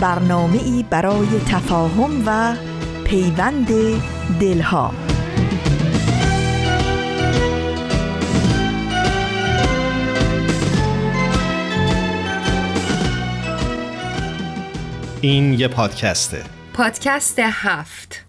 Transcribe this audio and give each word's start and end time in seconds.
برنامه 0.00 0.62
ای 0.62 0.84
برای 0.90 1.40
تفاهم 1.48 2.22
و 2.26 2.56
پیوند 3.04 3.68
دلها. 4.40 4.92
این 15.20 15.52
یه 15.52 15.68
پادکسته 15.68 16.42
پادکست 16.74 17.38
هفت. 17.38 18.26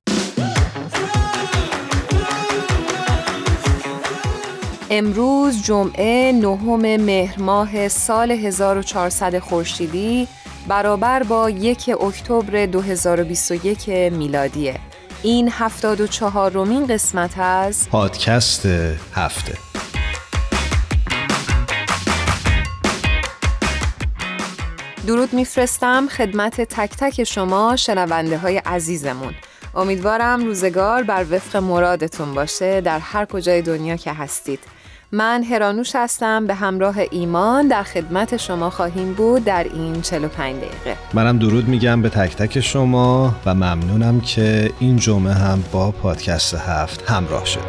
امروز 4.90 5.64
جمعه 5.64 6.32
نهم 6.32 6.98
مهر 7.02 7.40
ماه 7.40 7.88
سال 7.88 8.32
1400 8.32 9.40
خورشیدی. 9.40 10.28
برابر 10.68 11.24
با 11.24 11.50
یک 11.50 11.90
اکتبر 12.02 12.66
2021 12.66 13.90
میلادیه. 13.90 14.80
این 15.24 15.50
74 15.52 16.52
رومین 16.52 16.88
قسمت 16.88 17.40
از 17.40 17.90
پادکست 17.90 18.66
هفته. 19.14 19.54
درود 25.08 25.34
میفرستم 25.34 26.08
خدمت 26.08 26.62
تک 26.62 26.90
تک 27.00 27.24
شما 27.24 27.76
شنونده 27.76 28.38
های 28.38 28.58
عزیزمون. 28.58 29.34
امیدوارم 29.76 30.46
روزگار 30.46 31.04
بر 31.04 31.26
وفق 31.32 31.58
مرادتون 31.58 32.34
باشه 32.34 32.82
در 32.82 33.00
هر 33.00 33.26
کجای 33.26 33.62
دنیا 33.62 33.96
که 33.96 34.14
هستید. 34.14 34.60
من 35.12 35.44
هرانوش 35.44 35.96
هستم 35.96 36.48
به 36.48 36.54
همراه 36.54 36.96
ایمان 37.12 37.68
در 37.68 37.84
خدمت 37.84 38.38
شما 38.38 38.70
خواهیم 38.70 39.14
بود 39.14 39.44
در 39.44 39.64
این 39.64 40.02
45 40.02 40.56
دقیقه. 40.56 40.98
منم 41.14 41.40
درود 41.40 41.68
میگم 41.68 42.02
به 42.02 42.10
تک 42.10 42.36
تک 42.36 42.60
شما 42.60 43.36
و 43.46 43.54
ممنونم 43.56 44.22
که 44.22 44.72
این 44.80 44.98
جمعه 44.98 45.34
هم 45.34 45.64
با 45.72 45.92
پادکست 45.92 46.56
هفت 46.56 47.10
همراه 47.10 47.46
شده 47.46 47.64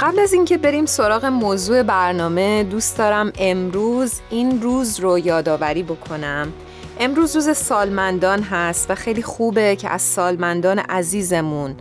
قبل 0.00 0.18
از 0.18 0.32
اینکه 0.32 0.58
بریم 0.58 0.86
سراغ 0.86 1.24
موضوع 1.24 1.82
برنامه 1.82 2.64
دوست 2.64 2.98
دارم 2.98 3.32
امروز 3.38 4.20
این 4.30 4.62
روز 4.62 5.00
رو 5.00 5.18
یادآوری 5.18 5.82
بکنم. 5.82 6.52
امروز 7.00 7.36
روز 7.36 7.56
سالمندان 7.56 8.42
هست 8.42 8.90
و 8.90 8.94
خیلی 8.94 9.22
خوبه 9.22 9.76
که 9.76 9.90
از 9.90 10.02
سالمندان 10.02 10.78
عزیزمون 10.78 11.74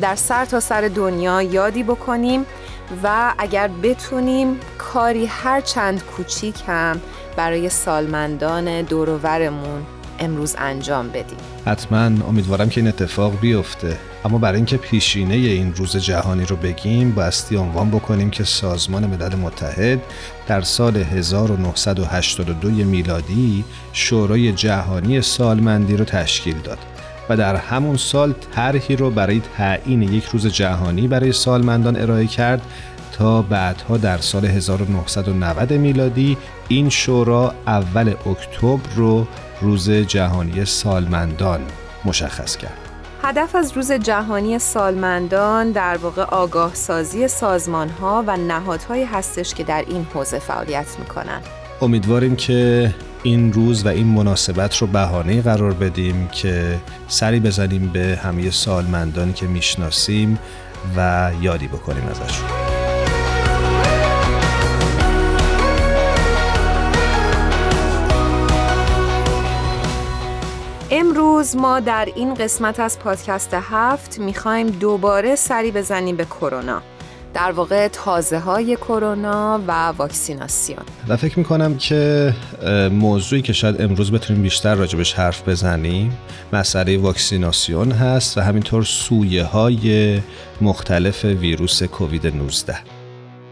در 0.00 0.14
سر 0.14 0.44
تا 0.44 0.60
سر 0.60 0.90
دنیا 0.94 1.42
یادی 1.42 1.82
بکنیم 1.82 2.46
و 3.02 3.34
اگر 3.38 3.68
بتونیم 3.82 4.60
کاری 4.78 5.26
هر 5.26 5.60
چند 5.60 6.04
کوچیک 6.04 6.54
هم 6.66 7.00
برای 7.36 7.68
سالمندان 7.68 8.82
دورورمون 8.82 9.82
امروز 10.18 10.54
انجام 10.58 11.08
بدیم. 11.08 11.38
حتما 11.66 12.04
امیدوارم 12.28 12.68
که 12.68 12.80
این 12.80 12.88
اتفاق 12.88 13.40
بیفته. 13.40 13.96
اما 14.24 14.38
برای 14.38 14.56
اینکه 14.56 14.76
پیشینه 14.76 15.34
این 15.34 15.74
روز 15.74 15.96
جهانی 15.96 16.44
رو 16.44 16.56
بگیم 16.56 17.12
باستی 17.12 17.56
عنوان 17.56 17.90
بکنیم 17.90 18.30
که 18.30 18.44
سازمان 18.44 19.06
ملل 19.06 19.34
متحد 19.34 20.00
در 20.46 20.60
سال 20.60 20.96
1982 20.96 22.68
میلادی 22.68 23.64
شورای 23.92 24.52
جهانی 24.52 25.20
سالمندی 25.20 25.96
رو 25.96 26.04
تشکیل 26.04 26.58
داد 26.58 26.78
و 27.28 27.36
در 27.36 27.56
همون 27.56 27.96
سال 27.96 28.34
طرحی 28.52 28.96
رو 28.96 29.10
برای 29.10 29.40
تعیین 29.56 30.02
یک 30.02 30.24
روز 30.24 30.46
جهانی 30.46 31.08
برای 31.08 31.32
سالمندان 31.32 31.96
ارائه 31.96 32.26
کرد 32.26 32.62
تا 33.12 33.42
بعدها 33.42 33.96
در 33.96 34.18
سال 34.18 34.44
1990 34.44 35.72
میلادی 35.72 36.36
این 36.68 36.88
شورا 36.88 37.54
اول 37.66 38.08
اکتبر 38.08 38.94
رو 38.96 39.26
روز 39.60 39.90
جهانی 39.90 40.64
سالمندان 40.64 41.60
مشخص 42.04 42.56
کرد. 42.56 42.89
هدف 43.22 43.54
از 43.54 43.72
روز 43.72 43.92
جهانی 43.92 44.58
سالمندان 44.58 45.72
در 45.72 45.96
واقع 45.96 46.22
آگاه 46.22 46.74
سازی 46.74 47.28
سازمان 47.28 47.88
ها 47.88 48.24
و 48.26 48.36
نهادهایی 48.36 49.04
هستش 49.04 49.54
که 49.54 49.64
در 49.64 49.84
این 49.88 50.06
حوزه 50.14 50.38
فعالیت 50.38 50.98
می‌کنن. 50.98 51.40
امیدواریم 51.80 52.36
که 52.36 52.94
این 53.22 53.52
روز 53.52 53.86
و 53.86 53.88
این 53.88 54.06
مناسبت 54.06 54.76
رو 54.76 54.86
بهانه 54.86 55.42
قرار 55.42 55.72
بدیم 55.72 56.28
که 56.28 56.78
سری 57.08 57.40
بزنیم 57.40 57.90
به 57.92 58.18
همه 58.22 58.50
سالمندانی 58.50 59.32
که 59.32 59.46
می‌شناسیم 59.46 60.38
و 60.96 61.30
یادی 61.40 61.66
بکنیم 61.66 62.04
ازشون. 62.10 62.59
امروز 71.40 71.56
ما 71.56 71.80
در 71.80 72.08
این 72.16 72.34
قسمت 72.34 72.80
از 72.80 72.98
پادکست 72.98 73.54
هفت 73.54 74.18
می‌خوایم 74.18 74.66
دوباره 74.66 75.36
سری 75.36 75.70
بزنیم 75.70 76.16
به 76.16 76.24
کرونا. 76.24 76.82
در 77.34 77.52
واقع 77.52 77.88
تازه 77.88 78.38
های 78.38 78.76
کرونا 78.76 79.60
و 79.66 79.88
واکسیناسیون. 79.88 80.82
و 81.08 81.16
فکر 81.16 81.38
می‌کنم 81.38 81.76
که 81.76 82.34
موضوعی 82.92 83.42
که 83.42 83.52
شاید 83.52 83.82
امروز 83.82 84.12
بتونیم 84.12 84.42
بیشتر 84.42 84.74
راجبش 84.74 85.12
حرف 85.12 85.48
بزنیم 85.48 86.18
مسئله 86.52 86.98
واکسیناسیون 86.98 87.92
هست 87.92 88.38
و 88.38 88.40
همینطور 88.40 88.84
سویه 88.84 89.44
های 89.44 90.20
مختلف 90.60 91.24
ویروس 91.24 91.82
کووید 91.82 92.26
19 92.26 92.99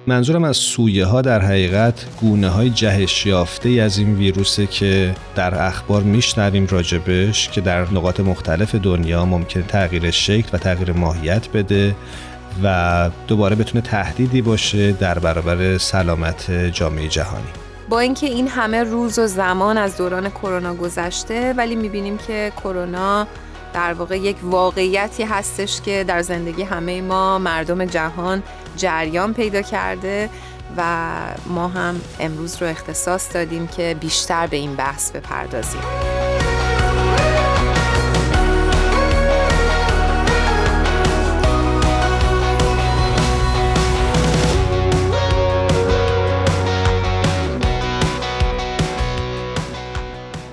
منظورم 0.08 0.44
از 0.44 0.56
سویه 0.56 1.06
ها 1.06 1.22
در 1.22 1.41
حقیقت 1.41 2.06
گونه 2.20 2.48
های 2.48 2.70
جهش 2.70 3.26
یافته 3.26 3.69
از 3.69 3.98
این 3.98 4.14
ویروسه 4.14 4.66
که 4.66 5.14
در 5.34 5.62
اخبار 5.66 6.02
میشنویم 6.02 6.66
راجبش 6.66 7.48
که 7.48 7.60
در 7.60 7.80
نقاط 7.80 8.20
مختلف 8.20 8.74
دنیا 8.74 9.24
ممکن 9.24 9.62
تغییر 9.62 10.10
شکل 10.10 10.48
و 10.52 10.58
تغییر 10.58 10.92
ماهیت 10.92 11.48
بده 11.48 11.97
و 12.62 13.10
دوباره 13.26 13.56
بتونه 13.56 13.82
تهدیدی 13.82 14.42
باشه 14.42 14.92
در 14.92 15.18
برابر 15.18 15.78
سلامت 15.78 16.50
جامعه 16.50 17.08
جهانی. 17.08 17.48
با 17.88 18.00
اینکه 18.00 18.26
این 18.26 18.48
همه 18.48 18.82
روز 18.82 19.18
و 19.18 19.26
زمان 19.26 19.78
از 19.78 19.97
دوران 19.97 20.30
کرونا 20.30 20.74
گذشته 20.74 21.54
ولی 21.56 21.76
می‌بینیم 21.76 22.18
که 22.18 22.52
کرونا 22.56 23.26
در 23.72 23.92
واقع 23.92 24.18
یک 24.18 24.36
واقعیتی 24.42 25.22
هستش 25.22 25.80
که 25.80 26.04
در 26.08 26.22
زندگی 26.22 26.62
همه 26.62 27.02
ما 27.02 27.38
مردم 27.38 27.84
جهان 27.84 28.42
جریان 28.76 29.34
پیدا 29.34 29.62
کرده 29.62 30.30
و 30.76 31.06
ما 31.46 31.68
هم 31.68 32.00
امروز 32.20 32.62
رو 32.62 32.68
اختصاص 32.68 33.34
دادیم 33.34 33.66
که 33.66 33.96
بیشتر 34.00 34.46
به 34.46 34.56
این 34.56 34.74
بحث 34.74 35.10
بپردازیم. 35.10 35.82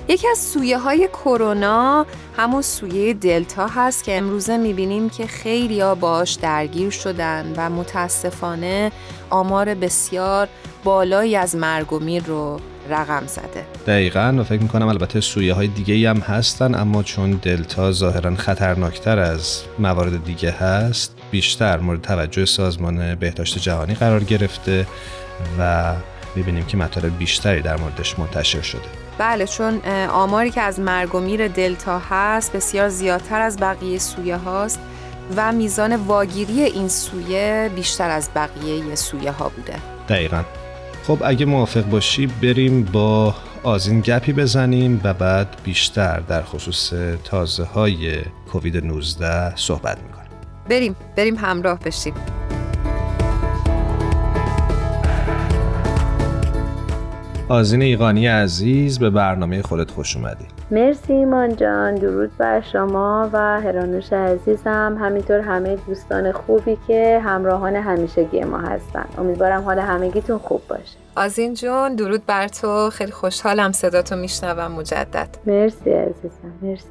یکی 0.07 0.27
از 0.27 0.37
سویه 0.37 0.77
های 0.77 1.07
کرونا 1.07 2.05
همون 2.37 2.61
سویه 2.61 3.13
دلتا 3.13 3.67
هست 3.67 4.03
که 4.03 4.17
امروزه 4.17 4.57
می‌بینیم 4.57 5.09
که 5.09 5.27
خیلی 5.27 5.81
ها 5.81 5.95
باش 5.95 6.33
درگیر 6.33 6.89
شدن 6.89 7.53
و 7.57 7.69
متاسفانه 7.69 8.91
آمار 9.29 9.73
بسیار 9.73 10.47
بالایی 10.83 11.35
از 11.35 11.55
مرگ 11.55 11.93
و 11.93 11.99
میر 11.99 12.23
رو 12.23 12.59
رقم 12.89 13.27
زده. 13.27 13.65
دقیقا 13.87 14.35
و 14.39 14.43
فکر 14.43 14.61
می‌کنم 14.61 14.87
البته 14.87 15.21
سویه 15.21 15.53
های 15.53 15.67
دیگه 15.67 16.09
هم 16.09 16.17
هستن 16.17 16.75
اما 16.75 17.03
چون 17.03 17.31
دلتا 17.31 17.91
ظاهرا 17.91 18.35
خطرناکتر 18.35 19.19
از 19.19 19.61
موارد 19.79 20.23
دیگه 20.23 20.51
هست 20.51 21.15
بیشتر 21.31 21.77
مورد 21.77 22.01
توجه 22.01 22.45
سازمان 22.45 23.15
بهداشت 23.15 23.57
جهانی 23.57 23.93
قرار 23.93 24.23
گرفته 24.23 24.87
و 25.59 25.93
می‌بینیم 26.35 26.65
که 26.65 26.77
مطالب 26.77 27.17
بیشتری 27.17 27.61
در 27.61 27.77
موردش 27.77 28.19
منتشر 28.19 28.61
شده. 28.61 29.04
بله 29.17 29.47
چون 29.47 29.81
آماری 30.09 30.51
که 30.51 30.61
از 30.61 30.79
مرگ 30.79 31.15
و 31.15 31.19
میر 31.19 31.47
دلتا 31.47 32.01
هست 32.09 32.53
بسیار 32.53 32.89
زیادتر 32.89 33.41
از 33.41 33.57
بقیه 33.57 33.99
سویه 33.99 34.35
هاست 34.35 34.79
و 35.35 35.51
میزان 35.51 35.95
واگیری 35.95 36.61
این 36.61 36.87
سویه 36.87 37.71
بیشتر 37.75 38.09
از 38.09 38.29
بقیه 38.35 38.95
سویه 38.95 39.31
ها 39.31 39.49
بوده. 39.49 39.75
دقیقا. 40.09 40.43
خب 41.07 41.17
اگه 41.25 41.45
موافق 41.45 41.81
باشی 41.81 42.27
بریم 42.27 42.83
با 42.83 43.35
آزین 43.63 44.01
گپی 44.01 44.33
بزنیم 44.33 45.01
و 45.03 45.13
بعد 45.13 45.47
بیشتر 45.63 46.19
در 46.19 46.43
خصوص 46.43 46.93
تازه 47.23 47.63
های 47.63 48.21
کووید 48.51 48.85
19 48.85 49.55
صحبت 49.55 49.97
می‌کنیم. 49.97 50.29
بریم 50.69 50.95
بریم 51.15 51.35
همراه 51.35 51.79
بشیم. 51.79 52.13
آزین 57.49 57.81
ایقانی 57.81 58.27
عزیز 58.27 58.99
به 58.99 59.09
برنامه 59.09 59.61
خودت 59.61 59.91
خوش 59.91 60.15
اومدی. 60.15 60.45
مرسی 60.71 61.13
ایمان 61.13 61.55
جان 61.55 61.95
درود 61.95 62.37
بر 62.37 62.61
شما 62.61 63.29
و 63.33 63.61
هرانوش 63.61 64.13
عزیزم. 64.13 64.97
همینطور 65.01 65.39
همه 65.39 65.75
دوستان 65.75 66.31
خوبی 66.31 66.77
که 66.87 67.21
همراهان 67.23 67.75
همیشگی 67.75 68.43
ما 68.43 68.57
هستن. 68.57 69.05
امیدوارم 69.17 69.63
حال 69.63 69.79
همگیتون 69.79 70.37
خوب 70.37 70.61
باشه. 70.69 70.97
آزین 71.15 71.53
جون 71.53 71.95
درود 71.95 72.25
بر 72.25 72.47
تو. 72.47 72.89
خیلی 72.89 73.11
خوشحالم 73.11 73.71
صداتو 73.71 74.15
میشنوم 74.15 74.71
مجدد. 74.71 75.29
مرسی 75.45 75.89
عزیزم 75.89 76.53
مرسی. 76.61 76.85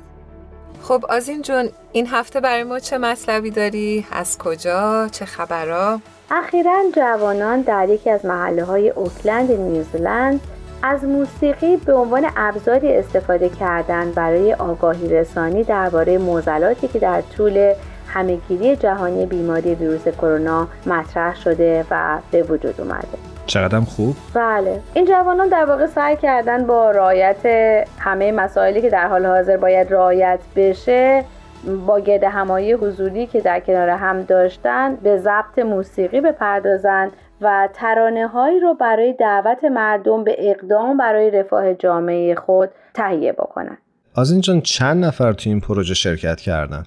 خب 0.83 1.05
آزین 1.09 1.43
جون 1.43 1.69
این 1.93 2.06
هفته 2.06 2.41
برای 2.41 2.65
ما 2.65 2.79
چه 2.79 2.99
مطلبی 2.99 3.51
داری؟ 3.51 4.06
از 4.12 4.39
کجا؟ 4.39 5.09
چه 5.12 5.25
خبرها؟ 5.25 6.01
اخیرا 6.37 6.83
جوانان 6.97 7.61
در 7.61 7.89
یکی 7.89 8.11
از 8.11 8.25
محله 8.25 8.65
های 8.65 8.91
اوکلند 8.91 9.51
نیوزلند 9.51 10.41
از 10.83 11.05
موسیقی 11.05 11.77
به 11.77 11.95
عنوان 11.95 12.27
ابزاری 12.37 12.97
استفاده 12.97 13.49
کردن 13.49 14.13
برای 14.13 14.55
آگاهی 14.55 15.09
رسانی 15.09 15.65
درباره 15.65 16.19
معضلاتی 16.19 16.89
که 16.89 16.99
در 16.99 17.21
طول 17.37 17.73
همهگیری 18.09 18.77
جهانی 18.77 19.27
بیماری 19.27 19.75
ویروس 19.75 20.09
کرونا 20.09 20.69
مطرح 20.87 21.37
شده 21.37 21.85
و 21.91 22.19
به 22.31 22.43
وجود 22.43 22.81
اومده. 22.81 23.09
چقدرم 23.47 23.85
خوب؟ 23.85 24.17
بله. 24.35 24.81
این 24.95 25.05
جوانان 25.05 25.49
در 25.49 25.65
واقع 25.65 25.87
سعی 25.87 26.17
کردن 26.17 26.67
با 26.67 26.91
رعایت 26.91 27.47
همه 27.99 28.33
مسائلی 28.33 28.83
که 28.83 28.91
در 28.91 29.09
حال 29.09 29.27
حاضر 29.27 29.57
باید 29.57 29.93
رعایت 29.93 30.39
بشه 30.57 31.25
با 31.87 32.01
گرد 32.01 32.25
همایی 32.25 32.73
حضوری 32.73 33.27
که 33.27 33.41
در 33.41 33.61
کنار 33.61 33.89
هم 33.89 34.23
داشتن 34.23 34.97
به 34.97 35.17
ضبط 35.17 35.59
موسیقی 35.59 36.21
بپردازند 36.21 37.13
و 37.41 37.69
ترانه 37.73 38.27
هایی 38.27 38.61
رو 38.61 38.75
برای 38.75 39.13
دعوت 39.13 39.65
مردم 39.65 40.25
به 40.25 40.37
اقدام 40.39 40.97
برای 40.97 41.31
رفاه 41.31 41.75
جامعه 41.75 42.35
خود 42.35 42.71
تهیه 42.95 43.33
بکنند. 43.33 43.79
از 44.17 44.41
جان 44.41 44.61
چند 44.61 45.05
نفر 45.05 45.33
تو 45.33 45.51
این 45.51 45.61
پروژه 45.61 45.95
شرکت 45.95 46.41
کردن؟ 46.41 46.83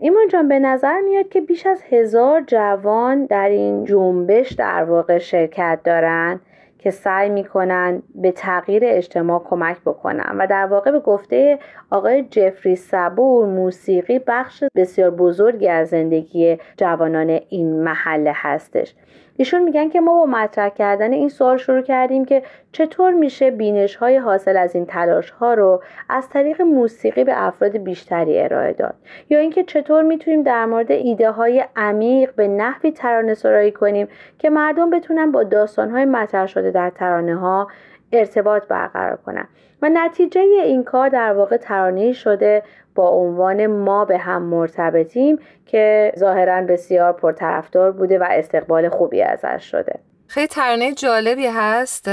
ایمان 0.00 0.28
جان 0.32 0.48
به 0.48 0.58
نظر 0.58 1.00
میاد 1.00 1.28
که 1.28 1.40
بیش 1.40 1.66
از 1.66 1.82
هزار 1.90 2.42
جوان 2.46 3.26
در 3.26 3.48
این 3.48 3.84
جنبش 3.84 4.52
در 4.52 4.84
واقع 4.84 5.18
شرکت 5.18 5.80
دارن 5.84 6.40
که 6.86 6.92
سعی 6.92 7.28
می‌کنن 7.28 8.02
به 8.14 8.32
تغییر 8.32 8.82
اجتماع 8.86 9.44
کمک 9.44 9.76
بکنن. 9.86 10.36
و 10.38 10.46
در 10.46 10.66
واقع 10.66 10.90
به 10.90 11.00
گفته 11.00 11.58
آقای 11.90 12.22
جفری 12.22 12.76
صبور 12.76 13.46
موسیقی 13.46 14.18
بخش 14.26 14.64
بسیار 14.76 15.10
بزرگی 15.10 15.68
از 15.68 15.88
زندگی 15.88 16.58
جوانان 16.76 17.40
این 17.48 17.82
محله 17.82 18.32
هستش. 18.34 18.94
ایشون 19.36 19.62
میگن 19.62 19.88
که 19.88 20.00
ما 20.00 20.14
با 20.14 20.26
مطرح 20.26 20.68
کردن 20.68 21.12
این 21.12 21.28
سوال 21.28 21.56
شروع 21.56 21.82
کردیم 21.82 22.24
که 22.24 22.42
چطور 22.72 23.12
میشه 23.12 23.50
بینش 23.50 23.96
های 23.96 24.16
حاصل 24.16 24.56
از 24.56 24.74
این 24.74 24.86
تلاش 24.86 25.30
ها 25.30 25.54
رو 25.54 25.82
از 26.08 26.28
طریق 26.28 26.62
موسیقی 26.62 27.24
به 27.24 27.46
افراد 27.46 27.76
بیشتری 27.76 28.40
ارائه 28.40 28.72
داد. 28.72 28.94
یا 29.30 29.38
اینکه 29.38 29.64
چطور 29.64 30.02
می‌تونیم 30.02 30.42
در 30.42 30.66
مورد 30.66 30.90
ایده 30.92 31.30
های 31.30 31.64
عمیق 31.76 32.34
به 32.34 32.48
نحوی 32.48 32.92
ترانه 32.92 33.34
سرایی 33.34 33.72
کنیم 33.72 34.08
که 34.38 34.50
مردم 34.50 34.90
بتونن 34.90 35.32
با 35.32 35.42
داستان 35.42 35.90
های 35.90 36.04
مطرح 36.04 36.46
شده 36.46 36.70
در 36.70 36.90
ترانه 36.90 37.36
ها 37.36 37.68
ارتباط 38.12 38.62
برقرار 38.68 39.16
کنن. 39.16 39.48
و 39.82 39.88
نتیجه 39.88 40.40
این 40.40 40.84
کار 40.84 41.08
در 41.08 41.32
واقع 41.32 41.56
ترانه 41.56 42.12
شده 42.12 42.62
با 42.94 43.08
عنوان 43.08 43.66
ما 43.66 44.04
به 44.04 44.18
هم 44.18 44.42
مرتبطیم 44.42 45.38
که 45.66 46.12
ظاهرا 46.18 46.62
بسیار 46.62 47.12
پرطرفدار 47.12 47.92
بوده 47.92 48.18
و 48.18 48.26
استقبال 48.30 48.88
خوبی 48.88 49.22
ازش 49.22 49.64
شده. 49.70 50.00
خیلی 50.28 50.46
ترانه 50.46 50.94
جالبی 50.94 51.46
هست. 51.46 52.08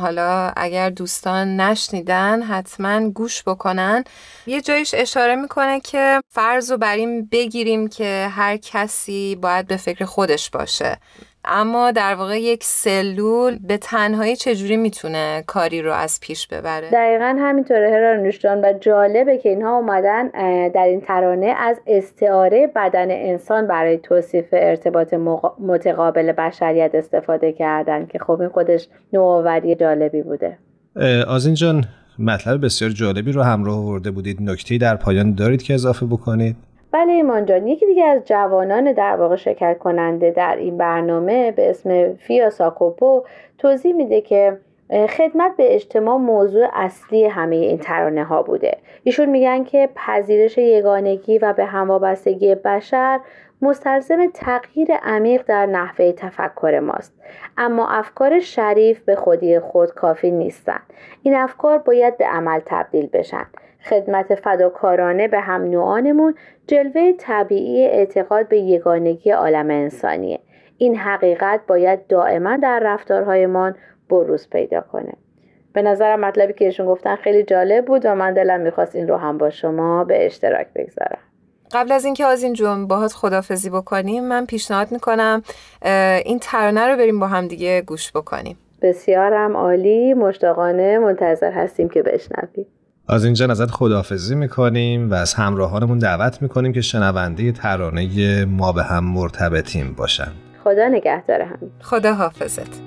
حالا 0.00 0.52
اگر 0.56 0.90
دوستان 0.90 1.56
نشنیدن 1.56 2.42
حتما 2.42 3.10
گوش 3.10 3.42
بکنن. 3.42 4.04
یه 4.46 4.60
جایش 4.60 4.94
اشاره 4.94 5.36
می‌کنه 5.36 5.80
که 5.80 6.20
فرض 6.28 6.72
رو 6.72 6.78
بر 6.78 6.96
این 6.96 7.28
بگیریم 7.32 7.88
که 7.88 8.28
هر 8.30 8.56
کسی 8.56 9.38
باید 9.42 9.66
به 9.66 9.76
فکر 9.76 10.04
خودش 10.04 10.50
باشه. 10.50 10.96
اما 11.48 11.90
در 11.90 12.14
واقع 12.14 12.40
یک 12.40 12.64
سلول 12.64 13.58
به 13.68 13.76
تنهایی 13.76 14.36
چجوری 14.36 14.76
می‌تونه 14.76 15.44
کاری 15.46 15.82
رو 15.82 15.92
از 15.92 16.20
پیش 16.22 16.46
ببره؟ 16.46 16.90
دقیقا 16.90 17.36
همینطوره 17.40 17.90
هرانوش 17.90 18.38
جان 18.38 18.60
و 18.60 18.72
جالبه 18.80 19.38
که 19.38 19.48
اینها 19.48 19.76
اومدن 19.76 20.28
در 20.68 20.84
این 20.84 21.00
ترانه 21.00 21.46
از 21.46 21.80
استعاره 21.86 22.72
بدن 22.76 23.10
انسان 23.10 23.66
برای 23.66 23.98
توصیف 23.98 24.46
ارتباط 24.52 25.14
متقابل 25.58 26.32
بشریت 26.32 26.90
استفاده 26.94 27.52
کردن 27.52 28.06
که 28.06 28.18
خب 28.18 28.40
این 28.40 28.48
خودش 28.48 28.88
نوآوری 29.12 29.74
جالبی 29.74 30.22
بوده. 30.22 30.58
آزین 31.28 31.54
جان 31.54 31.84
مطلب 32.18 32.64
بسیار 32.64 32.90
جالبی 32.90 33.32
رو 33.32 33.42
همراه 33.42 33.76
آورده 33.76 34.10
بودید. 34.10 34.42
نکته 34.42 34.78
در 34.78 34.96
پایان 34.96 35.34
دارید 35.34 35.62
که 35.62 35.74
اضافه 35.74 36.06
بکنید؟ 36.06 36.56
بله 36.92 37.12
ایمان 37.12 37.44
جان. 37.44 37.66
یکی 37.66 37.86
دیگه 37.86 38.04
از 38.04 38.24
جوانان 38.24 38.92
در 38.92 39.16
واقع 39.16 39.36
شرکت 39.36 39.78
کننده 39.78 40.30
در 40.30 40.56
این 40.56 40.76
برنامه 40.76 41.52
به 41.52 41.70
اسم 41.70 42.14
فیا 42.14 42.50
ساکوپو 42.50 43.24
توضیح 43.58 43.92
میده 43.92 44.20
که 44.20 44.58
خدمت 44.90 45.56
به 45.56 45.74
اجتماع 45.74 46.16
موضوع 46.16 46.66
اصلی 46.72 47.24
همه 47.24 47.56
این 47.56 47.78
ترانه 47.78 48.24
ها 48.24 48.42
بوده. 48.42 48.78
ایشون 49.04 49.28
میگن 49.28 49.64
که 49.64 49.88
پذیرش 49.94 50.58
یگانگی 50.58 51.38
و 51.38 51.52
به 51.52 51.64
هموابستگی 51.64 52.54
بشر 52.54 53.20
مستلزم 53.62 54.26
تغییر 54.34 54.88
عمیق 55.02 55.42
در 55.46 55.66
نحوه 55.66 56.12
تفکر 56.12 56.80
ماست. 56.80 57.14
اما 57.56 57.88
افکار 57.88 58.40
شریف 58.40 59.00
به 59.00 59.16
خودی 59.16 59.60
خود 59.60 59.94
کافی 59.94 60.30
نیستند. 60.30 60.82
این 61.22 61.36
افکار 61.36 61.78
باید 61.78 62.16
به 62.16 62.26
عمل 62.26 62.60
تبدیل 62.66 63.06
بشن. 63.12 63.46
خدمت 63.84 64.34
فداکارانه 64.34 65.28
به 65.28 65.40
هم 65.40 65.62
نوعانمون 65.62 66.34
جلوه 66.66 67.12
طبیعی 67.18 67.86
اعتقاد 67.86 68.48
به 68.48 68.58
یگانگی 68.58 69.30
عالم 69.30 69.70
انسانیه. 69.70 70.40
این 70.78 70.96
حقیقت 70.96 71.60
باید 71.66 72.06
دائما 72.06 72.56
در 72.56 72.80
رفتارهایمان 72.84 73.76
بروز 74.10 74.50
پیدا 74.50 74.80
کنه. 74.80 75.12
به 75.72 75.82
نظرم 75.82 76.20
مطلبی 76.20 76.52
که 76.52 76.64
ایشون 76.64 76.86
گفتن 76.86 77.16
خیلی 77.16 77.42
جالب 77.42 77.84
بود 77.84 78.06
و 78.06 78.14
من 78.14 78.34
دلم 78.34 78.60
می‌خواست 78.60 78.96
این 78.96 79.08
رو 79.08 79.16
هم 79.16 79.38
با 79.38 79.50
شما 79.50 80.04
به 80.04 80.26
اشتراک 80.26 80.66
بگذارم. 80.74 81.27
قبل 81.72 81.92
از 81.92 82.04
اینکه 82.04 82.26
از 82.26 82.42
این 82.42 82.52
جون 82.52 82.86
باهات 82.86 83.12
خدافزی 83.12 83.70
بکنیم 83.70 84.28
من 84.28 84.46
پیشنهاد 84.46 84.92
می‌کنم 84.92 85.42
این 86.24 86.38
ترانه 86.38 86.86
رو 86.86 86.96
بریم 86.96 87.20
با 87.20 87.26
هم 87.26 87.48
دیگه 87.48 87.82
گوش 87.82 88.12
بکنیم. 88.12 88.58
بسیارم 88.82 89.56
عالی 89.56 90.14
مشتاقانه 90.14 90.98
منتظر 90.98 91.52
هستیم 91.52 91.88
که 91.88 92.02
بشنویم. 92.02 92.66
از 93.08 93.24
اینجا 93.24 93.46
ازت 93.46 93.70
خداحافظی 93.70 94.34
می‌کنیم 94.34 95.10
و 95.10 95.14
از 95.14 95.34
همراهانمون 95.34 95.98
دعوت 95.98 96.42
می‌کنیم 96.42 96.72
که 96.72 96.80
شنونده 96.80 97.52
ترانه 97.52 98.44
ما 98.44 98.72
به 98.72 98.82
هم 98.82 99.04
مرتبطیم 99.04 99.94
باشن. 99.98 100.32
خدا 100.64 100.88
نگهدار 100.88 101.40
هم 101.40 101.58
خدا 101.80 102.14
حافظت 102.14 102.80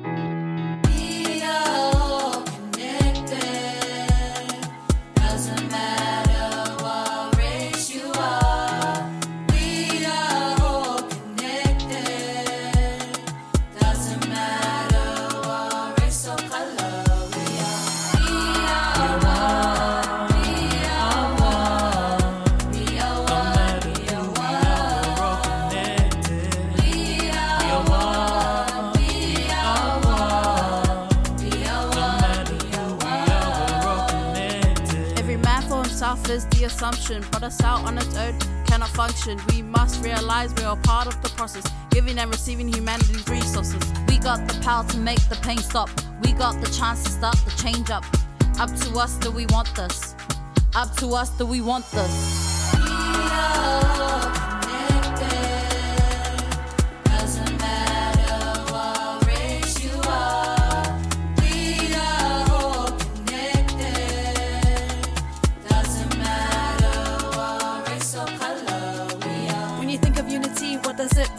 but 36.81 37.43
us 37.43 37.61
out 37.61 37.85
on 37.85 37.95
its 37.95 38.17
own 38.17 38.35
cannot 38.65 38.89
function. 38.89 39.39
We 39.49 39.61
must 39.61 40.03
realize 40.03 40.51
we 40.55 40.63
are 40.63 40.75
part 40.77 41.05
of 41.05 41.21
the 41.21 41.29
process, 41.29 41.63
giving 41.91 42.17
and 42.17 42.31
receiving 42.31 42.73
humanity's 42.73 43.27
resources. 43.29 43.83
We 44.07 44.17
got 44.17 44.47
the 44.47 44.59
power 44.61 44.83
to 44.87 44.97
make 44.97 45.21
the 45.29 45.35
pain 45.43 45.59
stop. 45.59 45.91
We 46.23 46.31
got 46.33 46.59
the 46.59 46.71
chance 46.71 47.03
to 47.03 47.11
start 47.11 47.37
the 47.45 47.51
change 47.61 47.91
up. 47.91 48.03
Up 48.59 48.75
to 48.77 48.97
us 48.97 49.17
that 49.17 49.31
we 49.31 49.45
want 49.47 49.75
this. 49.75 50.15
Up 50.73 50.95
to 50.95 51.09
us 51.09 51.29
that 51.37 51.45
we 51.45 51.61
want 51.61 51.85
this. 51.91 52.41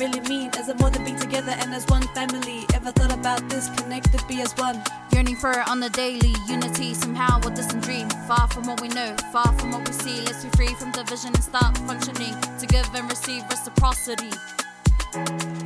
Really 0.02 0.20
mean? 0.28 0.50
As 0.58 0.68
it 0.68 0.78
more 0.80 0.90
than 0.90 1.04
being 1.04 1.18
together 1.18 1.52
and 1.58 1.72
as 1.72 1.86
one 1.86 2.02
family? 2.14 2.64
Ever 2.74 2.90
thought 2.90 3.12
about 3.12 3.48
this? 3.48 3.68
Connected, 3.80 4.20
be 4.26 4.40
as 4.42 4.52
one. 4.56 4.82
Yearning 5.12 5.36
for 5.36 5.50
it 5.50 5.68
on 5.68 5.78
the 5.78 5.90
daily, 5.90 6.34
unity 6.48 6.94
somehow 6.94 7.38
a 7.46 7.50
distant 7.50 7.84
dream. 7.84 8.08
Far 8.26 8.48
from 8.48 8.66
what 8.66 8.80
we 8.80 8.88
know, 8.88 9.14
far 9.32 9.52
from 9.58 9.70
what 9.72 9.86
we 9.86 9.92
see. 9.92 10.20
Let's 10.22 10.44
be 10.44 10.50
free 10.56 10.74
from 10.74 10.90
division 10.90 11.28
and 11.34 11.44
start 11.44 11.78
functioning 11.78 12.34
to 12.58 12.66
give 12.66 12.88
and 12.94 13.08
receive 13.08 13.44
reciprocity. 13.48 14.32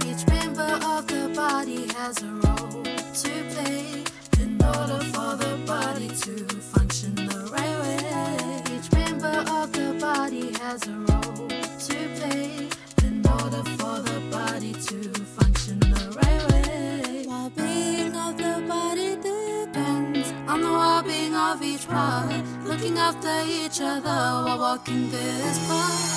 Each 0.09 0.26
member 0.26 0.71
of 0.85 1.07
the 1.07 1.33
body 1.35 1.88
has 1.95 2.23
a 2.23 2.31
role 2.45 2.83
to 3.23 3.33
play 3.55 4.05
in 4.40 4.61
order 4.62 5.00
for 5.14 5.31
the 5.43 5.62
body 5.66 6.09
to 6.09 6.35
function 6.75 7.14
the 7.14 7.49
right 7.52 7.76
way. 7.85 8.76
Each 8.76 8.93
member 8.93 9.37
of 9.49 9.73
the 9.73 9.97
body 9.99 10.52
has 10.61 10.87
a 10.88 10.93
role 10.93 11.49
to 11.49 11.97
play 12.19 12.55
body 14.56 14.72
to 14.72 15.12
function 15.36 15.78
the 15.80 16.16
right 16.16 16.44
way. 16.50 17.26
Well-being 17.28 18.16
of 18.16 18.38
the 18.38 18.64
body 18.66 19.16
depends 19.16 20.32
on 20.48 20.62
the 20.62 20.70
well-being 20.70 21.34
of 21.34 21.62
each 21.62 21.86
part. 21.86 22.42
Looking 22.64 22.96
after 22.96 23.42
each 23.46 23.82
other 23.82 24.46
while 24.46 24.58
walking 24.58 25.10
this 25.10 25.58
path. 25.68 26.16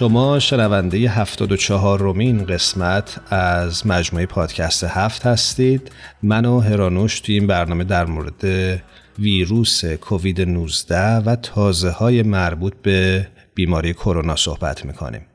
شما 0.00 0.38
شنونده 0.38 0.98
74 0.98 1.98
رومین 1.98 2.44
قسمت 2.44 3.20
از 3.32 3.86
مجموعه 3.86 4.26
پادکست 4.26 4.84
هفت 4.84 5.26
هستید. 5.26 5.92
من 6.22 6.44
و 6.44 6.60
هرانوش 6.60 7.20
توی 7.20 7.34
این 7.34 7.46
برنامه 7.46 7.84
در 7.84 8.04
مورد 8.04 8.44
ویروس 9.18 9.84
کووید 9.84 10.40
19 10.40 11.16
و 11.16 11.36
تازه 11.36 11.90
های 11.90 12.22
مربوط 12.22 12.72
به 12.82 13.28
بیماری 13.54 13.94
کرونا 13.94 14.36
صحبت 14.36 14.84
می‌کنیم. 14.84 15.26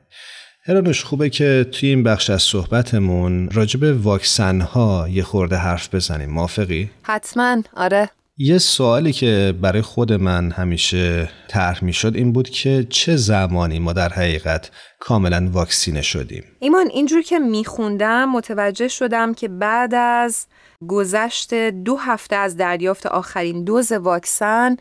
هرانوش 0.64 1.04
خوبه 1.04 1.30
که 1.30 1.66
توی 1.72 1.88
این 1.88 2.02
بخش 2.02 2.30
از 2.30 2.42
صحبتمون 2.42 3.50
راجع 3.50 3.80
به 3.80 3.92
واکسن 3.92 4.60
ها 4.60 5.08
یه 5.08 5.22
خورده 5.22 5.56
حرف 5.56 5.94
بزنیم. 5.94 6.30
موافقی؟ 6.30 6.90
حتما. 7.02 7.62
آره. 7.76 8.10
یه 8.38 8.58
سوالی 8.58 9.12
که 9.12 9.54
برای 9.60 9.82
خود 9.82 10.12
من 10.12 10.50
همیشه 10.50 11.28
طرح 11.48 11.84
می 11.84 11.92
شد 11.92 12.12
این 12.16 12.32
بود 12.32 12.48
که 12.48 12.86
چه 12.90 13.16
زمانی 13.16 13.78
ما 13.78 13.92
در 13.92 14.08
حقیقت 14.08 14.70
کاملا 15.00 15.48
واکسینه 15.52 16.02
شدیم؟ 16.02 16.44
ایمان 16.60 16.86
اینجور 16.86 17.22
که 17.22 17.38
میخوندم 17.38 18.28
متوجه 18.28 18.88
شدم 18.88 19.34
که 19.34 19.48
بعد 19.48 19.94
از 19.94 20.46
گذشت 20.88 21.54
دو 21.54 21.96
هفته 21.96 22.36
از 22.36 22.56
دریافت 22.56 23.06
آخرین 23.06 23.64
دوز 23.64 23.92
واکسن 23.92 24.76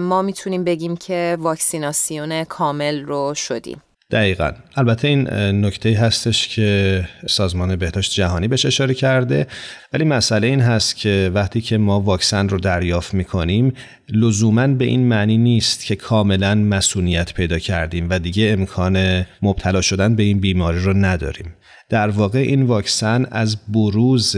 ما 0.00 0.22
می‌تونیم 0.22 0.64
بگیم 0.64 0.96
که 0.96 1.36
واکسیناسیون 1.40 2.44
کامل 2.44 3.02
رو 3.02 3.34
شدیم. 3.34 3.82
دقیقا. 4.12 4.50
البته 4.76 5.08
این 5.08 5.28
نکته 5.64 5.98
هستش 5.98 6.48
که 6.48 7.04
سازمان 7.26 7.76
بهداشت 7.76 8.14
جهانی 8.14 8.48
بهش 8.48 8.66
اشاره 8.66 8.94
کرده 8.94 9.46
ولی 9.92 10.04
مسئله 10.04 10.46
این 10.46 10.60
هست 10.60 10.96
که 10.96 11.30
وقتی 11.34 11.60
که 11.60 11.78
ما 11.78 12.00
واکسن 12.00 12.48
رو 12.48 12.58
دریافت 12.58 13.14
می‌کنیم 13.14 13.72
لزوما 14.08 14.66
به 14.66 14.84
این 14.84 15.08
معنی 15.08 15.38
نیست 15.38 15.84
که 15.84 15.96
کاملا 15.96 16.54
مسئولیت 16.54 17.34
پیدا 17.34 17.58
کردیم 17.58 18.06
و 18.10 18.18
دیگه 18.18 18.56
امکان 18.58 19.26
مبتلا 19.42 19.80
شدن 19.80 20.16
به 20.16 20.22
این 20.22 20.40
بیماری 20.40 20.78
رو 20.78 20.92
نداریم. 20.92 21.54
در 21.88 22.08
واقع 22.08 22.38
این 22.38 22.62
واکسن 22.62 23.26
از 23.30 23.56
بروز 23.68 24.36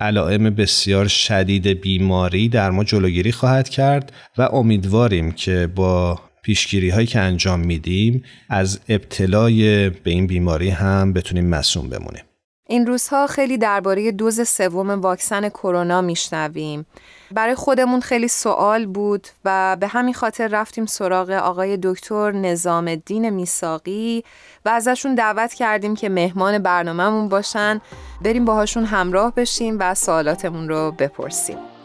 علائم 0.00 0.50
بسیار 0.50 1.08
شدید 1.08 1.66
بیماری 1.66 2.48
در 2.48 2.70
ما 2.70 2.84
جلوگیری 2.84 3.32
خواهد 3.32 3.68
کرد 3.68 4.12
و 4.38 4.42
امیدواریم 4.42 5.32
که 5.32 5.68
با 5.74 6.20
پیشگیری 6.46 6.90
هایی 6.90 7.06
که 7.06 7.20
انجام 7.20 7.60
میدیم 7.60 8.24
از 8.48 8.80
ابتلای 8.88 9.90
به 9.90 10.10
این 10.10 10.26
بیماری 10.26 10.70
هم 10.70 11.12
بتونیم 11.12 11.46
مسئول 11.46 11.88
بمونیم 11.88 12.22
این 12.68 12.86
روزها 12.86 13.26
خیلی 13.26 13.58
درباره 13.58 14.12
دوز 14.12 14.48
سوم 14.48 14.90
واکسن 14.90 15.48
کرونا 15.48 16.00
میشنویم. 16.00 16.86
برای 17.30 17.54
خودمون 17.54 18.00
خیلی 18.00 18.28
سوال 18.28 18.86
بود 18.86 19.28
و 19.44 19.76
به 19.80 19.86
همین 19.86 20.14
خاطر 20.14 20.48
رفتیم 20.48 20.86
سراغ 20.86 21.30
آقای 21.30 21.78
دکتر 21.82 22.32
نظام 22.32 22.88
الدین 22.88 23.30
میساقی 23.30 24.24
و 24.64 24.68
ازشون 24.68 25.14
دعوت 25.14 25.54
کردیم 25.54 25.94
که 25.96 26.08
مهمان 26.08 26.58
برنامهمون 26.58 27.28
باشن 27.28 27.80
بریم 28.22 28.44
باهاشون 28.44 28.84
همراه 28.84 29.34
بشیم 29.34 29.76
و 29.80 29.94
سوالاتمون 29.94 30.68
رو 30.68 30.94
بپرسیم. 30.98 31.75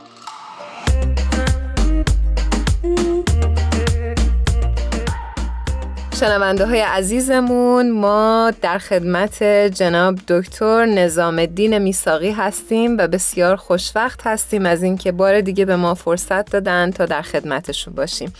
شنونده 6.22 6.66
های 6.66 6.82
عزیزمون 6.82 7.92
ما 7.92 8.52
در 8.62 8.78
خدمت 8.78 9.44
جناب 9.74 10.16
دکتر 10.28 10.86
نظام 10.86 11.40
الدین 11.40 11.78
میساقی 11.78 12.32
هستیم 12.32 12.98
و 12.98 13.08
بسیار 13.08 13.56
خوشوقت 13.56 14.28
هستیم 14.28 14.66
از 14.66 14.84
اینکه 14.84 15.12
بار 15.12 15.42
دیگه 15.42 15.66
به 15.66 15.76
ما 15.76 15.94
فرصت 15.94 16.52
دادن 16.52 16.92
تا 16.92 17.06
در 17.06 17.22
خدمتشون 17.22 17.94
باشیم. 17.94 18.34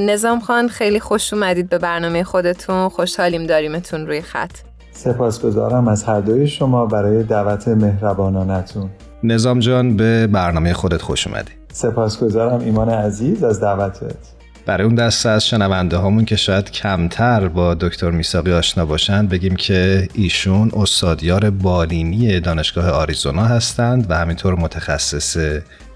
نظام 0.00 0.40
خان 0.40 0.68
خیلی 0.68 1.00
خوش 1.00 1.32
اومدید 1.32 1.68
به 1.68 1.78
برنامه 1.78 2.24
خودتون. 2.24 2.88
خوشحالیم 2.88 3.46
داریمتون 3.46 4.06
روی 4.06 4.22
خط. 4.22 4.52
سپاسگزارم 4.92 5.88
از 5.88 6.04
هر 6.04 6.20
دوی 6.20 6.46
شما 6.46 6.86
برای 6.86 7.22
دعوت 7.22 7.68
مهربانانتون. 7.68 8.90
نظام 9.22 9.58
جان 9.58 9.96
به 9.96 10.26
برنامه 10.26 10.72
خودت 10.72 11.02
خوش 11.02 11.26
اومدی. 11.26 11.52
سپاسگزارم 11.72 12.60
ایمان 12.60 12.88
عزیز 12.88 13.44
از 13.44 13.60
دعوتت. 13.60 14.33
برای 14.66 14.84
اون 14.84 14.94
دسته 14.94 15.28
از 15.28 15.46
شنونده 15.46 15.96
هامون 15.96 16.24
که 16.24 16.36
شاید 16.36 16.70
کمتر 16.70 17.48
با 17.48 17.74
دکتر 17.74 18.10
میساقی 18.10 18.52
آشنا 18.52 18.86
باشند 18.86 19.28
بگیم 19.28 19.56
که 19.56 20.08
ایشون 20.14 20.70
استادیار 20.76 21.50
بالینی 21.50 22.40
دانشگاه 22.40 22.90
آریزونا 22.90 23.44
هستند 23.44 24.10
و 24.10 24.14
همینطور 24.14 24.54
متخصص 24.54 25.36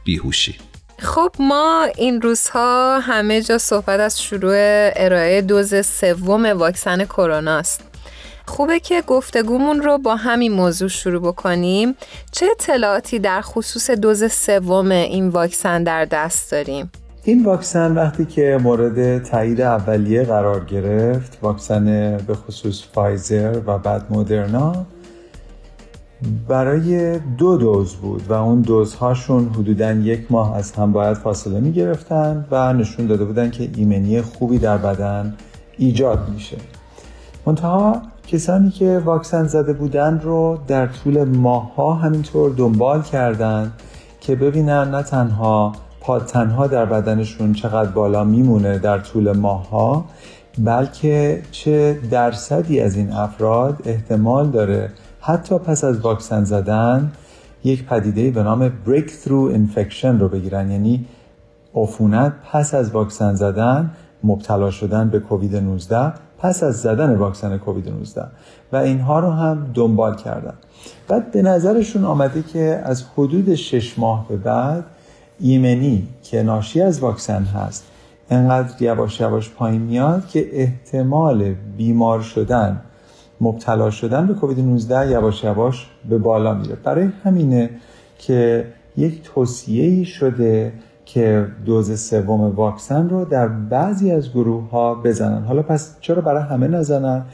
بیهوشی. 0.04 0.54
خب 0.98 1.30
ما 1.38 1.88
این 1.96 2.22
روزها 2.22 3.00
همه 3.00 3.42
جا 3.42 3.58
صحبت 3.58 4.00
از 4.00 4.22
شروع 4.22 4.54
ارائه 4.96 5.42
دوز 5.42 5.86
سوم 5.86 6.46
واکسن 6.46 7.04
کرونا 7.04 7.58
است. 7.58 7.84
خوبه 8.46 8.80
که 8.80 9.02
گفتگومون 9.02 9.82
رو 9.82 9.98
با 9.98 10.16
همین 10.16 10.52
موضوع 10.52 10.88
شروع 10.88 11.22
بکنیم. 11.22 11.96
چه 12.32 12.46
اطلاعاتی 12.50 13.18
در 13.18 13.40
خصوص 13.40 13.90
دوز 13.90 14.32
سوم 14.32 14.90
این 14.90 15.28
واکسن 15.28 15.82
در 15.82 16.04
دست 16.04 16.50
داریم؟ 16.50 16.90
این 17.24 17.44
واکسن 17.44 17.94
وقتی 17.94 18.24
که 18.24 18.58
مورد 18.62 19.22
تایید 19.22 19.60
اولیه 19.60 20.24
قرار 20.24 20.64
گرفت 20.64 21.38
واکسن 21.42 22.16
به 22.26 22.34
خصوص 22.34 22.82
فایزر 22.92 23.60
و 23.66 23.78
بعد 23.78 24.06
مدرنا 24.10 24.86
برای 26.48 27.18
دو 27.18 27.56
دوز 27.56 27.94
بود 27.94 28.22
و 28.28 28.32
اون 28.32 28.60
دوزهاشون 28.60 29.48
حدودا 29.48 29.92
یک 29.92 30.26
ماه 30.30 30.56
از 30.56 30.72
هم 30.72 30.92
باید 30.92 31.16
فاصله 31.16 31.60
می 31.60 31.72
گرفتن 31.72 32.46
و 32.50 32.72
نشون 32.72 33.06
داده 33.06 33.24
بودن 33.24 33.50
که 33.50 33.70
ایمنی 33.76 34.22
خوبی 34.22 34.58
در 34.58 34.78
بدن 34.78 35.34
ایجاد 35.78 36.28
میشه. 36.34 36.56
منتها 37.46 38.02
کسانی 38.26 38.70
که 38.70 39.02
واکسن 39.04 39.46
زده 39.46 39.72
بودن 39.72 40.20
رو 40.20 40.58
در 40.66 40.86
طول 40.86 41.24
ماهها 41.24 41.94
همینطور 41.94 42.50
دنبال 42.50 43.02
کردن 43.02 43.72
که 44.20 44.36
ببینن 44.36 44.90
نه 44.90 45.02
تنها 45.02 45.72
تنها 46.16 46.66
در 46.66 46.84
بدنشون 46.84 47.52
چقدر 47.52 47.90
بالا 47.90 48.24
میمونه 48.24 48.78
در 48.78 48.98
طول 48.98 49.32
ماهها 49.36 50.04
بلکه 50.58 51.42
چه 51.50 51.98
درصدی 52.10 52.80
از 52.80 52.96
این 52.96 53.12
افراد 53.12 53.76
احتمال 53.84 54.50
داره 54.50 54.90
حتی 55.20 55.58
پس 55.58 55.84
از 55.84 56.00
واکسن 56.00 56.44
زدن 56.44 57.12
یک 57.64 57.86
پدیده 57.86 58.30
به 58.30 58.42
نام 58.42 58.68
breakthrough 58.68 59.54
infection 59.54 60.20
رو 60.20 60.28
بگیرن. 60.28 60.70
یعنی 60.70 61.04
عفونت 61.74 62.32
پس 62.52 62.74
از 62.74 62.90
واکسن 62.90 63.34
زدن 63.34 63.90
مبتلا 64.24 64.70
شدن 64.70 65.08
به 65.08 65.20
کووید 65.20 65.56
19 65.56 66.12
پس 66.38 66.62
از 66.62 66.80
زدن 66.82 67.14
واکسن 67.14 67.58
کووید 67.58 67.88
19 67.88 68.24
و 68.72 68.76
اینها 68.76 69.20
رو 69.20 69.30
هم 69.30 69.70
دنبال 69.74 70.16
کردن. 70.16 70.54
بعد 71.08 71.30
به 71.32 71.42
نظرشون 71.42 72.04
آمده 72.04 72.42
که 72.42 72.82
از 72.84 73.04
حدود 73.16 73.54
شش 73.54 73.98
ماه 73.98 74.28
به 74.28 74.36
بعد 74.36 74.84
ایمنی 75.40 76.08
که 76.22 76.42
ناشی 76.42 76.80
از 76.80 77.00
واکسن 77.00 77.42
هست 77.42 77.84
انقدر 78.30 78.82
یواش 78.82 79.20
یواش 79.20 79.50
پایین 79.50 79.82
میاد 79.82 80.28
که 80.28 80.48
احتمال 80.52 81.54
بیمار 81.76 82.20
شدن 82.20 82.80
مبتلا 83.40 83.90
شدن 83.90 84.26
به 84.26 84.34
کووید 84.34 84.60
19 84.60 85.10
یواش 85.10 85.44
یواش 85.44 85.86
به 86.08 86.18
بالا 86.18 86.54
میره. 86.54 86.74
برای 86.74 87.08
همینه 87.24 87.70
که 88.18 88.64
یک 88.96 89.22
توصیه 89.22 90.04
شده 90.04 90.72
که 91.04 91.46
دوز 91.66 92.00
سوم 92.00 92.40
واکسن 92.40 93.08
رو 93.08 93.24
در 93.24 93.48
بعضی 93.48 94.10
از 94.10 94.30
گروه 94.30 94.70
ها 94.70 94.94
بزنن. 94.94 95.44
حالا 95.44 95.62
پس 95.62 95.96
چرا 96.00 96.22
برای 96.22 96.42
همه 96.42 96.68
نزنن؟ 96.68 97.24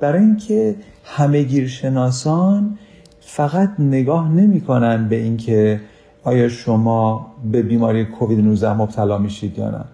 برای 0.00 0.20
اینکه 0.20 0.74
همه 1.04 1.42
گیرشناسان 1.42 2.78
فقط 3.20 3.70
نگاه 3.78 4.32
نمی‌کنن 4.32 5.08
به 5.08 5.16
اینکه 5.16 5.80
آیا 6.24 6.48
شما 6.48 7.26
به 7.52 7.62
بیماری 7.62 8.04
کووید 8.04 8.40
19 8.40 8.72
مبتلا 8.72 9.18
میشید 9.18 9.58
یا 9.58 9.70
نه؟ 9.70 9.84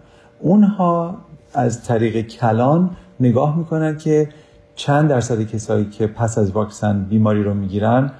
اونها 0.40 1.14
از 1.54 1.84
طریق 1.84 2.26
کلان 2.26 2.90
نگاه 3.20 3.58
می‌کنن 3.58 3.96
که 3.96 4.28
چند 4.74 5.08
درصد 5.08 5.42
کسایی 5.42 5.84
که 5.84 6.06
پس 6.06 6.38
از 6.38 6.50
واکسن 6.50 7.04
بیماری 7.04 7.42
رو 7.42 7.54
می‌گیرن 7.54 8.10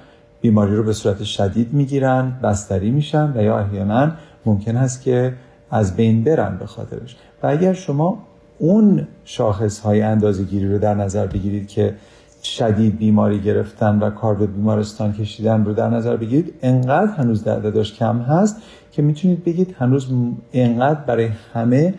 بیماری 0.41 0.75
رو 0.75 0.83
به 0.83 0.93
صورت 0.93 1.23
شدید 1.23 1.73
می‌گیرن 1.73 2.39
بستری 2.43 2.91
میشن 2.91 3.33
و 3.37 3.43
یا 3.43 3.59
احیانا 3.59 4.11
ممکن 4.45 4.75
هست 4.75 5.01
که 5.01 5.33
از 5.71 5.95
بین 5.95 6.23
برن 6.23 6.57
به 6.57 6.65
خاطرش. 6.65 7.15
و 7.43 7.47
اگر 7.47 7.73
شما 7.73 8.17
اون 8.59 9.07
شاخص 9.25 9.79
های 9.79 10.01
اندازه 10.01 10.43
گیری 10.43 10.71
رو 10.71 10.79
در 10.79 10.93
نظر 10.93 11.27
بگیرید 11.27 11.67
که 11.67 11.95
شدید 12.43 12.97
بیماری 12.97 13.39
گرفتن 13.39 13.99
و 13.99 14.09
کار 14.09 14.35
به 14.35 14.47
بیمارستان 14.47 15.13
کشیدن 15.13 15.65
رو 15.65 15.73
در 15.73 15.89
نظر 15.89 16.17
بگیرید. 16.17 16.53
انقدر 16.61 17.11
هنوز 17.11 17.43
دردش 17.43 17.93
کم 17.93 18.19
هست 18.19 18.57
که 18.91 19.01
می‌تونید 19.01 19.43
بگید 19.43 19.75
هنوز 19.79 20.07
انقدر 20.53 20.99
برای 20.99 21.29
همه 21.53 21.93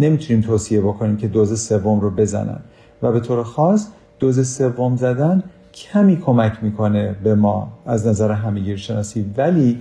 نمی‌تونیم 0.00 0.42
توصیه 0.42 0.80
بکنیم 0.80 1.16
که 1.16 1.28
دوز 1.28 1.60
سوم 1.60 2.00
رو 2.00 2.10
بزنن. 2.10 2.60
و 3.02 3.12
به 3.12 3.20
طور 3.20 3.42
خاص 3.42 3.88
دوز 4.18 4.48
سوم 4.48 4.96
زدن 4.96 5.42
کمی 5.74 6.16
کمک 6.16 6.52
می‌کنه 6.62 7.16
به 7.24 7.34
ما 7.34 7.72
از 7.86 8.06
نظر 8.06 8.32
همه 8.32 8.76
شناسی 8.76 9.34
ولی 9.36 9.80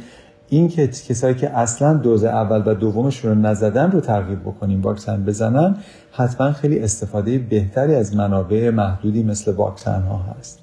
این 0.49 0.67
که 0.67 0.87
کسایی 0.87 1.35
که 1.35 1.49
اصلا 1.49 1.93
دوز 1.93 2.23
اول 2.23 2.63
و 2.65 2.73
دومشون 2.73 3.31
رو 3.31 3.37
نزدن 3.37 3.91
رو 3.91 3.99
ترغیب 3.99 4.41
بکنیم 4.41 4.81
واکسن 4.81 5.25
بزنن 5.25 5.77
حتما 6.15 6.53
خیلی 6.53 6.79
استفاده 6.79 7.39
بهتری 7.39 7.95
از 7.95 8.15
منابع 8.15 8.69
محدودی 8.69 9.23
مثل 9.23 9.51
واکسن 9.51 10.01
ها 10.01 10.17
هست. 10.17 10.59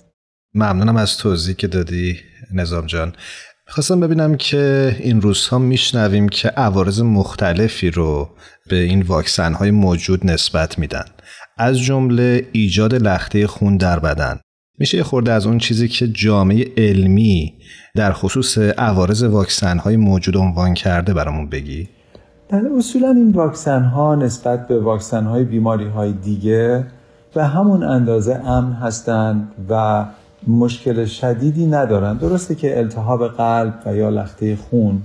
ممنونم 0.55 0.97
از 0.97 1.17
توضیح 1.17 1.55
که 1.55 1.67
دادی 1.67 2.17
نظام 2.53 2.87
جان. 2.87 3.13
خواستم 3.67 4.01
ببینم 4.01 4.37
که 4.37 4.97
این 5.01 5.21
روزها 5.21 5.59
میشنویم 5.59 6.29
که 6.29 6.49
عوارض 6.49 7.01
مختلفی 7.01 7.91
رو 7.91 8.31
به 8.71 8.77
این 8.77 9.03
واکسن 9.03 9.53
های 9.53 9.71
موجود 9.71 10.27
نسبت 10.27 10.79
میدن. 10.79 11.05
از 11.59 11.79
جمله 11.79 12.49
ایجاد 12.53 12.95
لخته 12.95 13.47
خون 13.47 13.77
در 13.77 13.99
بدن. 13.99 14.41
میشه 14.79 14.97
یه 14.97 15.03
خورده 15.03 15.33
از 15.33 15.47
اون 15.47 15.59
چیزی 15.59 15.89
که 15.89 16.09
جامعه 16.09 16.73
علمی 16.77 17.55
در 17.95 18.13
خصوص 18.13 18.59
عوارض 18.59 19.23
واکسن 19.23 19.79
های 19.79 19.97
موجود 19.97 20.37
عنوان 20.37 20.75
کرده 20.75 21.15
برامون 21.15 21.49
بگی؟ 21.49 21.89
بله 22.53 22.71
اصولا 22.79 23.11
این 23.11 23.31
واکسن 23.31 23.83
ها 23.83 24.15
نسبت 24.15 24.69
به 24.69 24.81
واکسن 24.81 25.25
های 25.25 25.45
بیماری 25.45 25.89
های 25.89 26.13
دیگه 26.13 26.85
به 27.35 27.45
همون 27.45 27.83
اندازه 27.83 28.35
امن 28.35 28.73
هستند 28.73 29.53
و 29.69 30.05
مشکل 30.49 31.05
شدیدی 31.05 31.67
ندارن 31.67 32.17
درسته 32.17 32.55
که 32.55 32.79
التهاب 32.79 33.29
قلب 33.29 33.75
و 33.87 33.97
یا 33.97 34.09
لخته 34.09 34.57
خون 34.57 35.03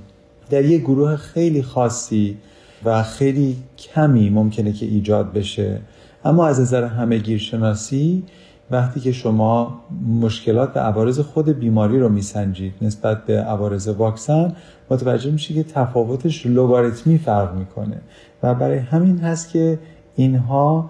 در 0.50 0.66
یک 0.66 0.82
گروه 0.82 1.16
خیلی 1.16 1.64
خاصی 1.64 2.38
و 2.86 3.04
خیلی 3.04 3.58
کمی 3.78 4.30
ممکنه 4.30 4.72
که 4.72 4.86
ایجاد 4.86 5.34
بشه. 5.34 5.80
اما 6.26 6.48
از 6.48 6.60
نظر 6.60 6.84
همه 6.84 7.18
گیرشناسی 7.18 8.24
وقتی 8.72 9.00
که 9.00 9.12
شما 9.12 9.82
مشکلات 10.22 10.74
به 10.74 10.80
عوارض 10.80 11.20
خود 11.20 11.50
بیماری 11.50 12.00
رو 12.00 12.10
میسنجید 12.10 12.74
نسبت 12.82 13.26
به 13.26 13.38
عوارض 13.38 13.88
واکسن 13.88 14.56
متوجه 14.90 15.32
میشه 15.32 15.54
که 15.54 15.64
تفاوتش 15.64 16.46
لوگاریتمی 16.46 17.18
فرق 17.18 17.56
می‌کنه. 17.56 18.02
و 18.44 18.56
برای 18.56 18.78
همین 18.78 19.18
هست 19.18 19.50
که 19.50 19.80
اینها 20.16 20.90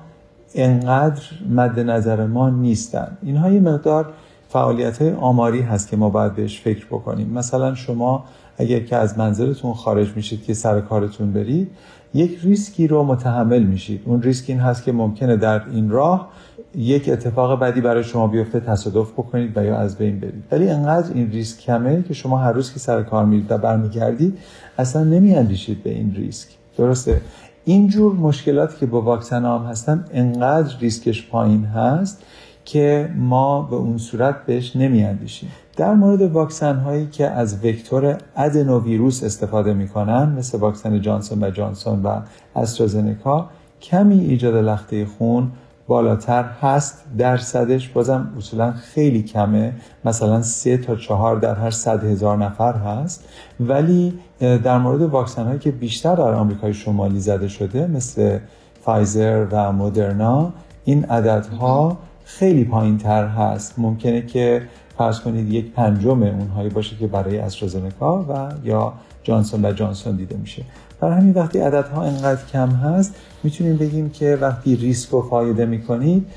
انقدر 0.55 1.23
مد 1.49 1.79
نظر 1.79 2.25
ما 2.25 2.49
نیستن. 2.49 3.17
اینها 3.23 3.51
یه 3.51 3.60
مقدار 3.60 4.13
فعالیت 4.49 5.01
های 5.01 5.13
آماری 5.13 5.62
هست 5.62 5.89
که 5.89 5.97
ما 5.97 6.10
باید 6.10 6.36
بهش 6.36 6.62
فکر 6.62 6.86
بکنیم. 6.86 7.29
مثلا 7.29 7.75
شما 7.75 8.25
اگر 8.58 8.79
که 8.79 8.95
از 8.95 9.17
منزلتون 9.17 9.73
خارج 9.73 10.15
میشید 10.15 10.43
که 10.43 10.53
سر 10.53 10.81
کارتون 10.81 11.34
برید 11.34 11.71
یک 12.15 12.39
ریسکی 12.43 12.88
رو 12.88 13.04
متحمل 13.04 13.63
میشید. 13.63 14.01
اون 14.06 14.21
ریسک 14.21 14.49
این 14.49 14.60
هست 14.60 14.84
که 14.84 14.91
ممکنه 14.91 15.38
در 15.38 15.62
این 15.69 15.89
راه 15.89 16.30
یک 16.75 17.10
اتفاق 17.10 17.60
بدی 17.60 17.82
برای 17.82 18.04
شما 18.04 18.28
بیفته 18.28 18.60
تصادف 18.60 19.12
بکنید 19.12 19.58
و 19.58 19.63
یا 19.63 19.78
از 19.78 19.97
بین 19.97 20.19
برید. 20.19 20.43
ولی 20.51 20.69
انقدر 20.69 21.13
این 21.13 21.32
ریسک 21.32 21.60
کمه 21.60 22.04
که 22.08 22.13
شما 22.13 22.38
هر 22.38 22.51
روز 22.51 22.73
که 22.73 22.80
سر 22.80 23.04
کار 23.04 23.25
میرید 23.25 23.51
و 23.51 23.58
برمیگردید 23.58 24.38
اصلا 24.78 25.04
نمیاندیشید 25.04 25.84
به 25.84 25.89
این 25.89 26.15
ریسک. 26.15 26.49
درسته؟ 26.78 27.21
اینجور 27.65 28.13
مشکلاتی 28.13 28.78
که 28.80 28.86
با 28.86 29.01
واکسن 29.01 29.45
هم 29.45 29.65
هستن 29.69 30.06
انقدر 30.13 30.75
ریسکش 30.80 31.30
پایین 31.30 31.65
هست 31.65 32.23
که 32.65 33.10
ما 33.15 33.62
به 33.62 33.75
اون 33.75 33.97
صورت 33.97 34.45
بهش 34.45 34.75
نمیاندیشیم. 34.75 35.51
در 35.78 35.93
مورد 35.93 36.21
واکسن 36.21 36.75
هایی 36.75 37.08
که 37.08 37.28
از 37.28 37.65
وکتور 37.65 38.17
ادنوویروس 38.36 39.23
استفاده 39.23 39.73
می‌کنن 39.73 40.36
مثل 40.38 40.58
واکسن 40.58 41.01
جانسون 41.01 41.43
و 41.43 41.49
جانسون 41.49 42.04
و 42.04 42.21
استرازنکا 42.56 43.49
کمی 43.82 44.19
ایجاد 44.19 44.56
لخته 44.56 45.06
خون 45.06 45.51
بالاتر 45.88 46.43
هست 46.43 47.04
درصدش 47.17 47.89
بازم 47.89 48.34
اصولا 48.38 48.71
خیلی 48.71 49.23
کمه. 49.23 49.73
مثلا 50.06 50.41
سه 50.41 50.78
تا 50.78 50.95
چهار 50.95 51.36
در 51.36 51.56
هر 51.56 51.69
صد 51.69 52.04
هزار 52.04 52.38
نفر 52.38 52.73
هست. 52.73 53.23
ولی 53.60 54.19
در 54.39 54.78
مورد 54.78 55.01
واکسن 55.01 55.45
هایی 55.45 55.60
که 55.60 55.71
بیشتر 55.71 56.15
در 56.15 56.34
آمریکای 56.34 56.73
شمالی 56.73 57.19
زده 57.19 57.47
شده 57.47 57.88
مثل 57.88 58.39
فایزر 58.82 59.45
و 59.51 59.71
مدرنا 59.71 60.54
این 60.86 61.06
عددها 61.06 61.97
خیلی 62.26 62.64
پایین 62.64 62.98
تر 62.98 63.28
هست. 63.28 63.74
ممکنه 63.78 64.22
که 64.22 64.62
فرض 64.98 65.20
کنید 65.20 65.54
یک 65.54 65.72
پنجم 65.72 66.24
اونهایی 66.24 66.70
باشه 66.70 66.96
که 66.96 67.08
برای 67.08 67.38
استرازنکا 67.38 68.26
و 68.30 68.52
یا 68.68 68.94
جانسون 69.24 69.66
و 69.66 69.72
جانسون 69.72 70.16
دیده 70.16 70.38
میشه. 70.38 70.64
برای 71.00 71.16
همین 71.16 71.34
وقتی 71.34 71.60
عددها 71.60 72.04
انقدر 72.04 72.46
کم 72.54 72.70
هست 72.70 73.16
می‌تونیم 73.44 73.78
بگیم 73.78 74.10
که 74.10 74.38
وقتی 74.42 74.76
ریسک 74.76 75.10
رو 75.10 75.22
فایده 75.22 75.66
می‌کنید 75.66 76.28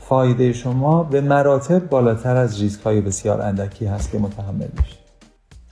فایده 0.00 0.52
شما 0.52 1.02
به 1.02 1.20
مراتب 1.20 1.88
بالاتر 1.88 2.36
از 2.36 2.60
ریسک 2.60 2.80
های 2.80 3.00
بسیار 3.00 3.42
اندکی 3.42 3.86
هست 3.86 4.12
که 4.12 4.18
متحمل 4.18 4.68
میشید. 4.78 5.06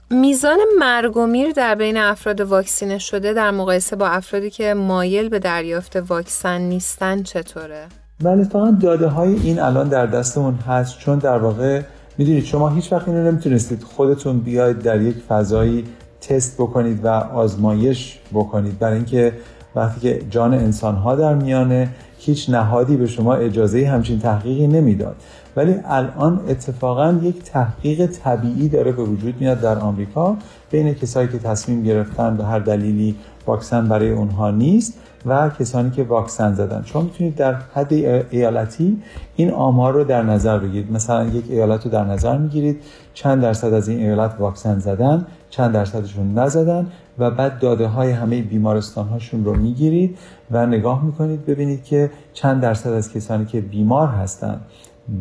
میزان 0.09 0.57
مرگ 0.79 1.17
و 1.17 1.25
میر 1.25 1.51
در 1.51 1.75
بین 1.75 1.97
افراد 1.97 2.41
واکسینه 2.41 2.97
شده 2.97 3.33
در 3.33 3.51
مقایسه 3.51 3.95
با 3.95 4.07
افرادی 4.07 4.49
که 4.49 4.73
مایل 4.73 5.29
به 5.29 5.39
دریافت 5.39 5.95
واکسن 5.95 6.61
نیستن 6.61 7.23
چطوره؟ 7.23 7.87
بله 8.23 8.43
فقط 8.43 8.79
داده 8.79 9.07
های 9.07 9.35
این 9.35 9.59
الان 9.59 9.89
در 9.89 10.05
دستمون 10.05 10.55
هست. 10.55 10.99
چون 10.99 11.19
در 11.19 11.37
واقع 11.37 11.81
می‌دونید 12.17 12.43
شما 12.43 12.69
هیچ 12.69 12.93
وقت 12.93 13.07
اینو 13.07 13.31
نمی‌تونستید 13.31 13.83
خودتون 13.83 14.39
بیاید 14.39 14.79
در 14.79 15.01
یک 15.01 15.15
فضایی 15.15 15.83
تست 16.21 16.55
بکنید 16.57 17.05
و 17.05 17.07
آزمایش 17.07 18.19
بکنید. 18.33 18.79
برای 18.79 18.95
اینکه 18.95 19.33
وقتی 19.75 20.01
که 20.01 20.21
جان 20.29 20.53
انسان 20.53 20.95
ها 20.95 21.15
در 21.15 21.33
میانه 21.33 21.89
هیچ 22.17 22.49
نهادی 22.49 22.97
به 22.97 23.07
شما 23.07 23.35
اجازه 23.35 23.87
همچین 23.87 24.19
تحقیقی 24.19 24.67
نمی‌داد. 24.67 25.15
ولی 25.55 25.75
الان 25.85 26.39
اتفاقا 26.49 27.19
یک 27.21 27.43
تحقیق 27.43 28.05
طبیعی 28.05 28.69
داره 28.69 28.91
به 28.91 29.03
وجود 29.03 29.33
میاد 29.39 29.61
در 29.61 29.79
آمریکا. 29.79 30.37
بین 30.71 30.93
کسایی 30.93 31.27
که 31.27 31.39
تصمیم 31.39 31.83
گرفتن 31.83 32.37
به 32.37 32.45
هر 32.45 32.59
دلیلی 32.59 33.15
واکسن 33.47 33.87
برای 33.87 34.11
اونها 34.11 34.51
نیست. 34.51 34.93
و 35.25 35.49
کسانی 35.49 35.91
که 35.91 36.03
واکسن 36.03 36.53
زدن. 36.53 36.81
شما 36.85 37.01
می‌تونید 37.01 37.35
در 37.35 37.55
حد 37.73 37.93
ایالتی 38.29 39.01
این 39.35 39.51
آمار 39.51 39.93
رو 39.93 40.03
در 40.03 40.23
نظر 40.23 40.59
بگیرید. 40.59 40.91
مثلا 40.91 41.25
یک 41.25 41.45
ایالت 41.49 41.85
رو 41.85 41.91
در 41.91 42.03
نظر 42.03 42.37
می‌گیرید 42.37 42.81
چند 43.13 43.41
درصد 43.41 43.73
از 43.73 43.87
این 43.87 43.99
ایالت 43.99 44.35
واکسن 44.39 44.79
زدن 44.79 45.25
چند 45.49 45.71
درصدشون 45.71 46.33
نزدن 46.39 46.87
و 47.17 47.31
بعد 47.31 47.59
داده 47.59 47.87
های 47.87 48.11
همه 48.11 48.41
بیمارستان 48.41 49.07
هاشون 49.07 49.45
رو 49.45 49.55
می‌گیرید 49.55 50.17
و 50.51 50.65
نگاه 50.65 51.05
می‌کنید 51.05 51.45
ببینید 51.45 51.83
که 51.83 52.11
چند 52.33 52.61
درصد 52.61 52.89
از 52.89 53.13
کسانی 53.13 53.45
که 53.45 53.61
بیمار 53.61 54.07
هستند 54.07 54.61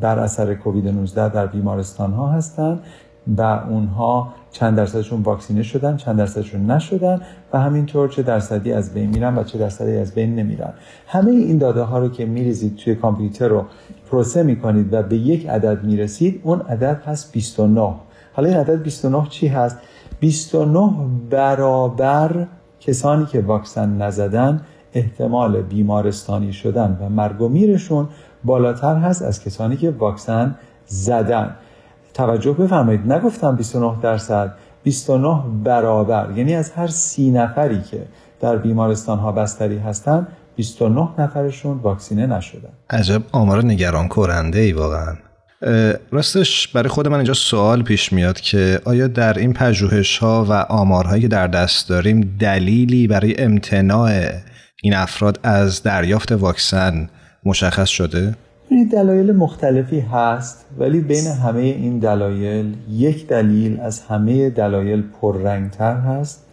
بر 0.00 0.18
اثر 0.18 0.54
کووید 0.54 0.88
19 0.88 1.28
در 1.28 1.46
بیمارستان 1.46 2.12
ها 2.12 2.28
هستند 2.28 2.80
و 3.36 3.42
اونها 3.42 4.28
چند 4.54 4.76
درصدشون 4.76 5.22
واکسینه 5.22 5.62
شدن 5.62 5.96
چند 5.96 6.18
درصدشون 6.18 6.70
نشدن 6.70 7.20
و 7.52 7.60
همینطور 7.60 8.08
چه 8.08 8.22
درصدی 8.22 8.72
از 8.72 8.94
بین 8.94 9.10
میرن 9.10 9.38
و 9.38 9.44
چه 9.44 9.58
درصدی 9.58 9.96
از 9.96 10.14
بین 10.14 10.34
نمیرن. 10.34 10.72
همه 11.06 11.30
این 11.30 11.58
داده 11.58 11.82
ها 11.82 11.98
رو 11.98 12.08
که 12.08 12.26
میریزید 12.26 12.76
توی 12.76 12.94
کامپیوتر 12.94 13.48
رو 13.48 13.64
پروسه 14.10 14.42
می‌کنید 14.42 14.92
و 14.92 15.02
به 15.02 15.16
یک 15.16 15.48
عدد 15.48 15.84
می‌رسید 15.84 16.40
اون 16.44 16.60
عدد 16.60 17.02
هست 17.06 17.32
29 17.32 17.94
حالا 18.32 18.48
این 18.48 18.58
عدد 18.58 18.82
29 18.82 19.26
چی 19.30 19.46
هست؟ 19.46 19.78
29 20.20 20.90
برابر 21.30 22.46
کسانی 22.80 23.26
که 23.26 23.40
واکسن 23.40 23.96
نزدن 23.96 24.60
احتمال 24.94 25.62
بیمارستانی 25.62 26.52
شدن 26.52 26.98
و 27.00 27.08
مرگ 27.08 27.40
و 27.40 27.48
میرشون 27.48 28.08
بالاتر 28.44 28.96
هست 28.96 29.22
از 29.22 29.44
کسانی 29.44 29.76
که 29.76 29.90
واکسن 29.90 30.54
زدن. 30.86 31.56
توجه 32.14 32.52
بفرمایید. 32.52 33.12
نگفتم 33.12 33.56
29 33.56 34.00
درصد 34.02 34.54
29 34.82 35.42
برابر. 35.64 36.30
یعنی 36.36 36.54
از 36.54 36.70
هر 36.70 36.86
سی 36.86 37.30
نفری 37.30 37.82
که 37.82 38.06
در 38.40 38.56
بیمارستان 38.56 39.18
ها 39.18 39.32
بستری 39.32 39.78
هستن 39.78 40.26
29 40.56 41.08
نفرشون 41.18 41.78
واکسینه 41.78 42.26
نشدن 42.26 42.68
عجب 42.90 43.22
آمار 43.32 43.64
نگران 43.64 44.08
کننده 44.08 44.58
ای 44.58 44.72
واقعا 44.72 45.14
راستش 46.10 46.68
برای 46.68 46.88
خود 46.88 47.08
من 47.08 47.16
اینجا 47.16 47.34
سوال 47.34 47.82
پیش 47.82 48.12
میاد 48.12 48.40
که 48.40 48.80
آیا 48.84 49.06
در 49.06 49.38
این 49.38 49.52
پژوهش 49.52 50.18
ها 50.18 50.46
و 50.48 50.52
آمارهایی 50.52 51.22
که 51.22 51.28
در 51.28 51.46
دست 51.46 51.88
داریم 51.88 52.36
دلیلی 52.40 53.06
برای 53.06 53.34
امتناع 53.38 54.30
این 54.82 54.94
افراد 54.94 55.40
از 55.42 55.82
دریافت 55.82 56.32
واکسن 56.32 57.08
مشخص 57.44 57.88
شده؟ 57.88 58.34
دلایل 58.70 59.32
مختلفی 59.32 60.00
هست 60.00 60.64
ولی 60.78 61.00
بین 61.00 61.26
همه 61.26 61.60
این 61.60 61.98
دلایل 61.98 62.76
یک 62.90 63.26
دلیل 63.26 63.80
از 63.80 64.00
همه 64.00 64.50
دلایل 64.50 65.02
پررنگتر 65.20 65.96
هست 65.96 66.46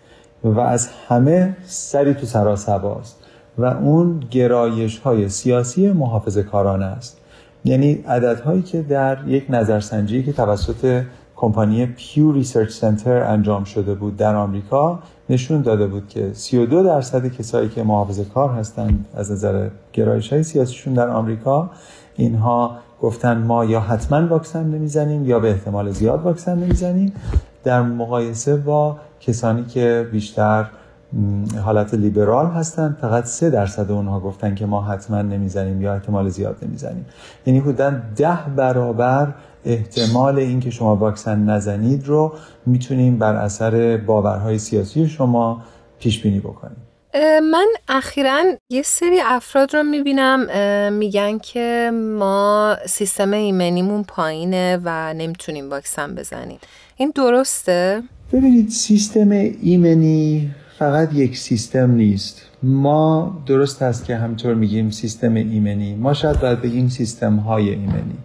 و 0.43 0.60
از 0.60 0.89
همه 1.08 1.56
سری 1.65 2.13
تو 2.13 2.26
سراسباست 2.26 3.17
و 3.58 3.65
اون 3.65 4.19
گرایش 4.32 5.00
های 5.00 5.30
سیاسی 5.30 5.91
محافظ 5.91 6.38
کارانه 6.38 6.86
است. 6.86 7.17
یعنی 7.65 7.93
عددهایی 7.93 8.62
که 8.62 8.82
در 8.82 9.28
یک 9.28 9.45
نظرسنجی 9.50 10.24
که 10.24 10.34
توسط 10.34 11.04
کمپانی 11.36 11.86
Pew 11.86 12.32
Research 12.32 12.71
Center 12.71 13.24
انجام 13.24 13.63
شده 13.63 13.93
بود 13.93 14.17
در 14.17 14.36
آمریکا 14.36 15.00
نشون 15.32 15.62
داده 15.62 15.88
بود 15.88 16.08
که 16.08 16.34
32 16.34 16.84
درصد 16.84 17.28
کسایی 17.28 17.70
که 17.70 17.84
محافظ 17.84 18.20
کار 18.20 18.50
هستند 18.50 19.06
از 19.15 19.32
نظر 19.32 19.70
گرایش 19.94 20.34
های 20.34 20.44
سیاسیشون 20.44 20.94
در 20.94 21.10
آمریکا 21.10 21.70
اینها 22.15 22.78
گفتن 23.02 23.38
ما 23.38 23.65
یا 23.65 23.80
حتما 23.80 24.28
واکسن 24.28 24.63
نمی‌زنیم 24.63 25.26
یا 25.26 25.39
به 25.39 25.50
احتمال 25.50 25.91
زیاد 25.91 26.22
واکسن 26.22 26.58
نمی‌زنیم. 26.58 27.13
در 27.63 27.82
مقایسه 27.82 28.56
با 28.56 28.98
کسانی 29.20 29.63
که 29.63 30.08
بیشتر 30.12 30.65
حالت 31.63 31.94
لیبرال 31.94 32.46
هستن 32.46 32.98
فقط 33.02 33.26
سه 33.26 33.50
درصد 33.50 33.91
اونها 33.91 34.20
گفتن 34.20 34.56
که 34.56 34.65
ما 34.65 34.82
حتما 34.82 35.22
نمی‌زنیم 35.22 35.82
یا 35.82 35.94
احتمال 35.94 36.30
زیاد 36.30 36.56
نمی‌زنیم. 36.62 37.06
یعنی 37.46 37.60
حدودا 37.60 37.94
ده 38.15 38.38
برابر 38.56 39.34
احتمال 39.65 40.39
اینکه 40.39 40.69
شما 40.69 40.95
واکسن 40.95 41.39
نزنید 41.39 42.08
رو 42.08 42.34
می‌تونیم 42.65 43.19
بر 43.19 43.36
اثر 43.36 43.97
باورهای 43.97 44.60
سیاسی 44.60 45.08
شما 45.08 45.63
پیش 46.00 46.21
بینی 46.21 46.39
بکنیم 46.39 46.78
من 47.52 47.67
اخیرا 47.88 48.43
یه 48.69 48.82
سری 48.82 49.21
افراد 49.26 49.76
رو 49.76 49.84
می‌بینم 49.84 50.47
میگن 50.93 51.38
که 51.38 51.91
ما 52.19 52.76
سیستم 52.86 53.32
ایمنیمون 53.32 54.04
پایینه 54.04 54.80
و 54.84 55.13
نمی‌تونیم 55.13 55.69
واکسن 55.69 56.15
بزنیم. 56.15 56.60
این 56.97 57.12
درسته؟ 57.15 58.04
ببینید 58.34 58.69
سیستم 58.69 59.30
ایمنی 59.62 60.52
فقط 60.80 61.13
یک 61.13 61.38
سیستم 61.38 61.91
نیست. 61.91 62.41
ما 62.63 63.38
درست 63.45 63.82
است 63.82 64.06
که 64.06 64.15
همطور 64.15 64.54
میگیم 64.54 64.89
سیستم 64.89 65.36
ایمنی. 65.36 65.95
ما 65.95 66.13
شاید 66.13 66.39
باید 66.39 66.62
بگیم 66.62 66.89
سیستم 66.89 67.36
های 67.36 67.69
ایمنی. 67.69 68.17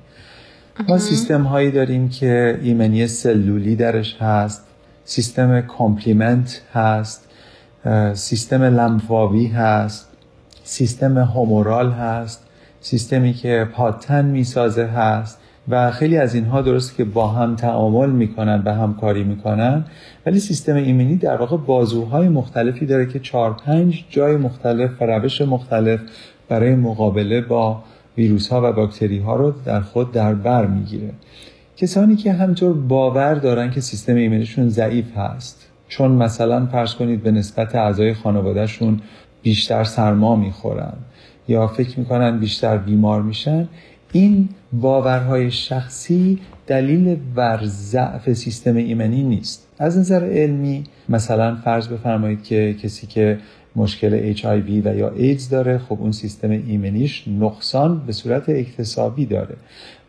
ما 0.84 0.98
سیستم 0.98 1.42
هایی 1.42 1.70
داریم 1.70 2.08
که 2.08 2.60
ایمنی 2.62 3.06
سلولی 3.06 3.76
درش 3.76 4.16
هست 4.20 4.66
سیستم 5.04 5.60
complement 5.60 6.62
هست 6.72 7.28
سیستم 8.14 8.62
لنفاوی 8.62 9.46
هست 9.46 10.08
سیستم 10.64 11.18
humoral 11.18 11.92
هست 11.92 12.46
سیستمی 12.80 13.32
که 13.32 13.68
پادتن 13.72 14.24
می‌سازه 14.24 14.86
هست 14.86 15.38
و 15.68 15.90
خیلی 15.90 16.18
از 16.18 16.34
اینها 16.34 16.62
درست 16.62 16.96
که 16.96 17.04
با 17.04 17.28
هم 17.28 17.56
تعامل 17.56 18.10
می‌کنن 18.10 18.62
و 18.64 18.74
همکاری 18.74 19.24
می‌کنن 19.24 19.84
ولی 20.26 20.40
سیستم 20.40 20.74
ایمنی 20.74 21.16
در 21.16 21.36
واقع 21.36 21.56
بازوهای 21.56 22.28
مختلفی 22.28 22.86
داره 22.86 23.06
که 23.06 23.18
چهار 23.18 23.52
پنج 23.52 24.04
جای 24.10 24.36
مختلف 24.36 25.02
و 25.02 25.04
روش 25.04 25.40
مختلف 25.40 26.00
برای 26.48 26.74
مقابله 26.74 27.40
با 27.40 27.82
ویروس 28.16 28.48
ها 28.48 28.70
و 28.70 28.72
باکتری 28.72 29.18
ها 29.18 29.36
رو 29.36 29.54
در 29.64 29.80
خود 29.80 30.12
در 30.12 30.34
بر 30.34 30.66
می‌گیره. 30.66 31.10
کسانی 31.76 32.16
که 32.16 32.32
همطور 32.32 32.72
باور 32.72 33.34
دارن 33.34 33.70
که 33.70 33.80
سیستم 33.80 34.14
ایمنیشون 34.14 34.68
ضعیف 34.68 35.16
هست 35.16 35.66
چون 35.88 36.10
مثلا 36.10 36.66
فرض 36.66 36.94
کنید 36.94 37.22
به 37.22 37.30
نسبت 37.30 37.74
اعضای 37.74 38.14
خانوادهشون 38.14 39.00
بیشتر 39.42 39.84
سرما 39.84 40.36
می‌خورن 40.36 40.92
یا 41.48 41.66
فکر 41.66 41.98
می‌کنن 41.98 42.38
بیشتر 42.38 42.76
بیمار 42.78 43.22
میشن 43.22 43.68
این 44.12 44.48
باورهای 44.72 45.50
شخصی 45.50 46.38
دلیل 46.66 47.16
بر 47.34 47.60
ضعف 47.64 48.32
سیستم 48.32 48.76
ایمنی 48.76 49.22
نیست. 49.22 49.68
از 49.78 49.98
نظر 49.98 50.24
علمی 50.24 50.84
مثلا 51.08 51.56
فرض 51.64 51.88
بفرمایید 51.88 52.42
که 52.42 52.74
کسی 52.82 53.06
که 53.06 53.38
مشکل 53.76 54.34
HIV 54.34 54.84
و 54.84 54.96
یا 54.96 55.10
ایدز 55.10 55.48
داره 55.48 55.78
خب 55.78 55.96
اون 56.00 56.12
سیستم 56.12 56.50
ایمنیش 56.50 57.28
نقصان 57.28 58.06
به 58.06 58.12
صورت 58.12 58.48
اکتسابی 58.48 59.26
داره. 59.26 59.56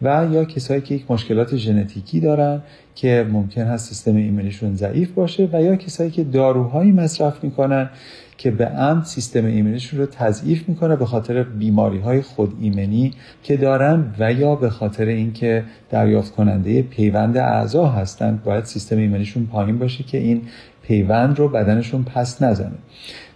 و 0.02 0.28
یا 0.32 0.46
کسایی 0.46 0.82
که 0.82 0.96
یک 0.96 1.12
مشکلات 1.12 1.56
ژنتیکی 1.56 2.20
دارن 2.20 2.62
که 2.96 3.28
ممکن 3.32 3.62
هست 3.62 3.90
سیستم 3.90 4.16
ایمنیشون 4.16 4.76
ضعیف 4.76 5.12
باشه 5.12 5.50
و 5.54 5.64
یا 5.64 5.76
کسایی 5.76 6.12
که 6.12 6.24
داروهایی 6.24 6.92
مصرف 6.92 7.44
می‌کنن 7.44 7.90
که 8.38 8.52
به 8.52 8.66
عمد 8.66 9.04
سیستم 9.04 9.46
ایمنیشون 9.46 10.00
رو 10.00 10.06
تضعیف 10.06 10.70
می‌کنه 10.70 10.96
به 10.96 11.06
خاطر 11.06 11.44
بیماری 11.44 12.00
های 12.00 12.22
خود 12.22 12.54
ایمنی 12.62 13.14
که 13.44 13.58
دارن 13.58 14.14
و 14.20 14.34
یا 14.34 14.56
به 14.56 14.70
خاطر 14.70 15.06
اینکه 15.06 15.64
دریافت 15.90 16.36
کننده 16.36 16.82
پیوند 16.82 17.38
اعضا 17.38 17.86
هستند 17.86 18.44
باید 18.44 18.66
سیستم 18.66 18.98
ایمنیشون 18.98 19.46
پایین 19.46 19.80
باشه 19.80 20.04
که 20.04 20.18
این 20.18 20.42
پیوند 20.84 21.40
رو 21.40 21.50
بدنشون 21.50 22.04
پس 22.04 22.42
نزنه. 22.42 22.78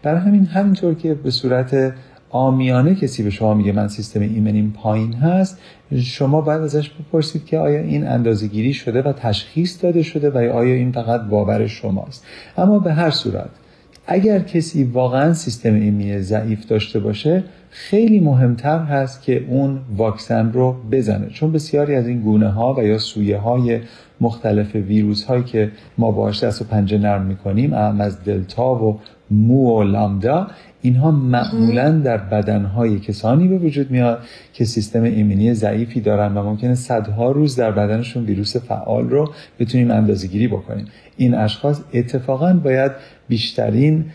برای 0.03 0.21
همین 0.21 0.45
همینطور 0.45 0.93
که 0.93 1.13
به 1.13 1.31
صورت 1.31 1.93
آمیانه 2.29 2.95
کسی 2.95 3.23
به 3.23 3.29
شما 3.29 3.53
میگه 3.53 3.71
من 3.71 3.87
سیستم 3.87 4.19
ایمنیم 4.19 4.73
پایین 4.77 5.13
هست 5.13 5.57
شما 5.95 6.41
باید 6.41 6.61
ازش 6.61 6.89
بپرسید 6.89 7.45
که 7.45 7.57
آیا 7.57 7.79
این 7.79 8.07
اندازه 8.07 8.47
گیری 8.47 8.73
شده 8.73 9.01
و 9.01 9.13
تشخیص 9.13 9.83
داده 9.83 10.03
شده 10.03 10.29
و 10.29 10.37
آیا 10.37 10.73
این 10.73 10.91
فقط 10.91 11.21
باور 11.21 11.67
شماست. 11.67 12.25
اما 12.57 12.79
به 12.79 12.93
هر 12.93 13.09
صورت 13.09 13.49
اگر 14.07 14.39
کسی 14.39 14.83
واقعا 14.83 15.33
سیستم 15.33 15.73
ایمنی 15.73 16.21
ضعیف 16.21 16.65
داشته 16.65 16.99
باشه 16.99 17.43
خیلی 17.69 18.19
مهمتر 18.19 18.79
هست 18.79 19.23
که 19.23 19.45
اون 19.49 19.79
واکسن 19.97 20.51
رو 20.51 20.75
بزنه. 20.91 21.29
چون 21.29 21.51
بسیاری 21.51 21.95
از 21.95 22.07
این 22.07 22.21
گونه 22.21 22.49
ها 22.49 22.73
و 22.73 22.83
یا 22.83 22.97
سویه 22.97 23.37
های 23.37 23.79
مختلف 24.21 24.75
ویروس 24.75 25.23
هایی 25.23 25.43
که 25.43 25.71
ما 25.97 26.12
باش 26.12 26.43
دست 26.43 26.62
و 26.62 26.65
پنجه 26.65 26.97
نرم 26.97 27.21
می‌کنیم 27.21 27.73
اهم 27.73 28.01
از 28.01 28.23
دلتا 28.23 28.75
و 28.75 28.99
مو 29.31 29.79
و 29.79 29.84
لامدا 29.84 30.47
اینها 30.81 31.12
معمولا 31.12 31.91
در 31.91 32.17
بدنهای 32.17 32.99
کسانی 32.99 33.47
به 33.47 33.57
وجود 33.57 33.91
میاد 33.91 34.19
که 34.53 34.65
سیستم 34.65 35.03
ایمنی 35.03 35.53
ضعیفی 35.53 36.01
دارن 36.01 36.38
و 36.38 36.43
ممکنه 36.43 36.75
صدها 36.75 37.31
روز 37.31 37.55
در 37.55 37.71
بدنشون 37.71 38.25
ویروس 38.25 38.57
فعال 38.57 39.10
رو 39.10 39.34
بتونیم 39.60 39.91
اندازه 39.91 40.27
گیری 40.27 40.47
بکنیم. 40.47 40.86
این 41.17 41.34
اشخاص 41.34 41.81
اتفاقا 41.93 42.53
باید 42.53 42.91
بیشترین 43.27 44.05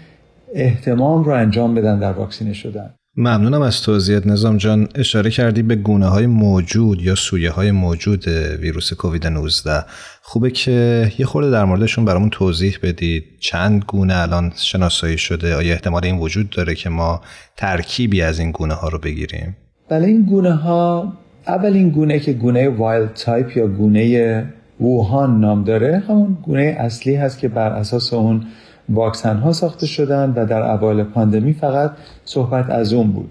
احتمام 0.54 1.24
رو 1.24 1.32
انجام 1.32 1.74
بدن 1.74 1.98
در 1.98 2.12
واکسینه 2.12 2.52
شدن. 2.52 2.90
ممنونم 3.18 3.62
از 3.62 3.82
توضیحات. 3.82 4.26
نظام 4.26 4.56
جان 4.56 4.88
اشاره 4.94 5.30
کردی 5.30 5.62
به 5.62 5.76
گونه 5.76 6.06
های 6.06 6.26
موجود 6.26 7.02
یا 7.02 7.14
سویه 7.14 7.50
های 7.50 7.70
موجود 7.70 8.28
ویروس 8.60 8.92
کووید 8.92 9.26
19 9.26 9.84
خوبه 10.22 10.50
که 10.50 11.12
یه 11.18 11.26
خورده 11.26 11.50
در 11.50 11.64
موردشون 11.64 12.04
برامون 12.04 12.30
توضیح 12.30 12.78
بدید. 12.82 13.24
چند 13.40 13.84
گونه 13.86 14.16
الان 14.16 14.52
شناسایی 14.56 15.18
شده؟ 15.18 15.54
آیا 15.54 15.72
احتمال 15.72 16.04
این 16.04 16.18
وجود 16.18 16.50
داره 16.50 16.74
که 16.74 16.88
ما 16.88 17.20
ترکیبی 17.56 18.22
از 18.22 18.38
این 18.38 18.50
گونه 18.50 18.74
ها 18.74 18.88
رو 18.88 18.98
بگیریم؟ 18.98 19.56
بله 19.88 20.06
این 20.06 20.22
گونه 20.22 20.52
ها 20.52 21.12
اولین 21.46 21.90
گونه 21.90 22.18
که 22.18 22.32
گونه 22.32 22.68
wild 22.68 23.14
type 23.14 23.56
یا 23.56 23.66
گونه 23.66 24.44
ووهان 24.80 25.40
نام 25.40 25.64
داره 25.64 26.02
همون 26.08 26.38
گونه 26.42 26.76
اصلی 26.78 27.14
هست 27.14 27.38
که 27.38 27.48
بر 27.48 27.68
اساس 27.68 28.12
اون 28.12 28.46
واکسن 28.88 29.36
ها 29.36 29.52
ساخته 29.52 29.86
شدن 29.86 30.32
و 30.36 30.46
در 30.46 30.62
اوایل 30.62 31.02
پاندمی 31.04 31.52
فقط 31.52 31.92
صحبت 32.24 32.70
از 32.70 32.92
اون 32.92 33.12
بود. 33.12 33.30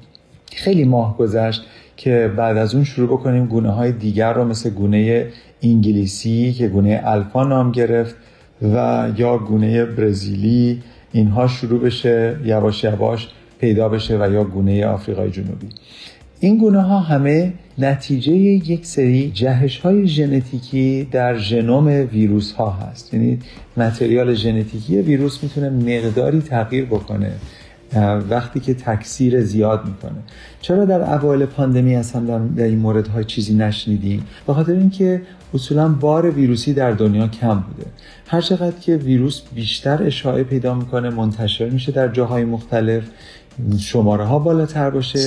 خیلی 0.56 0.84
ماه 0.84 1.18
گذشت 1.18 1.66
که 1.98 2.32
بعد 2.38 2.58
از 2.58 2.76
اون 2.76 2.84
شروع 2.84 3.08
بکنیم 3.08 3.46
گونه 3.46 3.72
های 3.72 3.92
دیگر 3.92 4.34
رو 4.34 4.46
مثل 4.46 4.70
گونه 4.70 5.28
انگلیسی 5.62 6.54
که 6.54 6.68
گونه 6.68 7.02
الفا 7.04 7.44
نام 7.44 7.72
گرفت 7.72 8.16
و 8.62 9.08
یا 9.18 9.38
گونه 9.38 9.86
برزیلی 9.86 10.84
اینها 11.12 11.48
شروع 11.48 11.80
بشه 11.80 12.38
یواش 12.44 12.84
یواش 12.84 13.30
پیدا 13.60 13.90
بشه 13.90 14.18
و 14.18 14.32
یا 14.32 14.44
گونه 14.44 14.86
آفریقای 14.86 15.32
جنوبی. 15.32 15.70
این 16.40 16.58
گونه 16.58 16.82
ها 16.82 17.00
همه 17.00 17.54
نتیجه 17.78 18.32
یک 18.34 18.86
سری 18.86 19.32
جهش 19.32 19.80
های 19.80 20.08
ژنتیکی 20.08 21.08
در 21.12 21.38
ژنوم 21.38 21.88
ویروس 21.88 22.52
ها 22.52 22.72
هست. 22.72 23.14
یعنی 23.14 23.40
متریال 23.78 24.34
ژنتیکی 24.34 25.02
ویروس 25.02 25.44
می‌تونه 25.44 25.70
مقداری 25.70 26.42
تغییر 26.42 26.86
بکنه 26.86 27.32
وقتی 28.30 28.60
که 28.60 28.74
تکثیر 28.74 29.42
زیاد 29.42 29.86
می‌کنه. 29.86 30.20
چرا 30.62 30.86
در 30.86 31.14
اوایل 31.14 31.46
پاندمی 31.46 31.96
اصلا 31.96 32.40
در 32.40 32.64
این 32.64 32.80
مورد 32.80 33.08
های 33.08 33.24
چیزی 33.24 33.54
نشنیدیم 33.54 34.24
به 34.48 34.54
خاطر 34.54 34.72
اینکه 34.72 35.22
اصولا 35.54 35.90
بار 35.90 36.32
ویروسی 36.32 36.74
در 36.74 36.92
دنیا 36.92 37.28
کم 37.28 37.56
بوده. 37.60 37.90
هر 38.28 38.42
چقدر 38.42 38.80
که 38.82 38.96
ویروس 38.96 39.42
بیشتر 39.56 40.04
اشاعه 40.04 40.44
پیدا 40.44 40.74
می‌کنه 40.74 41.10
منتشر 41.10 41.70
میشه 41.70 41.92
در 41.92 42.08
جاهای 42.08 42.46
مختلف. 42.46 43.04
شماره 43.80 44.24
ها 44.24 44.40
بالاتر 44.40 44.90
باشه. 44.90 45.20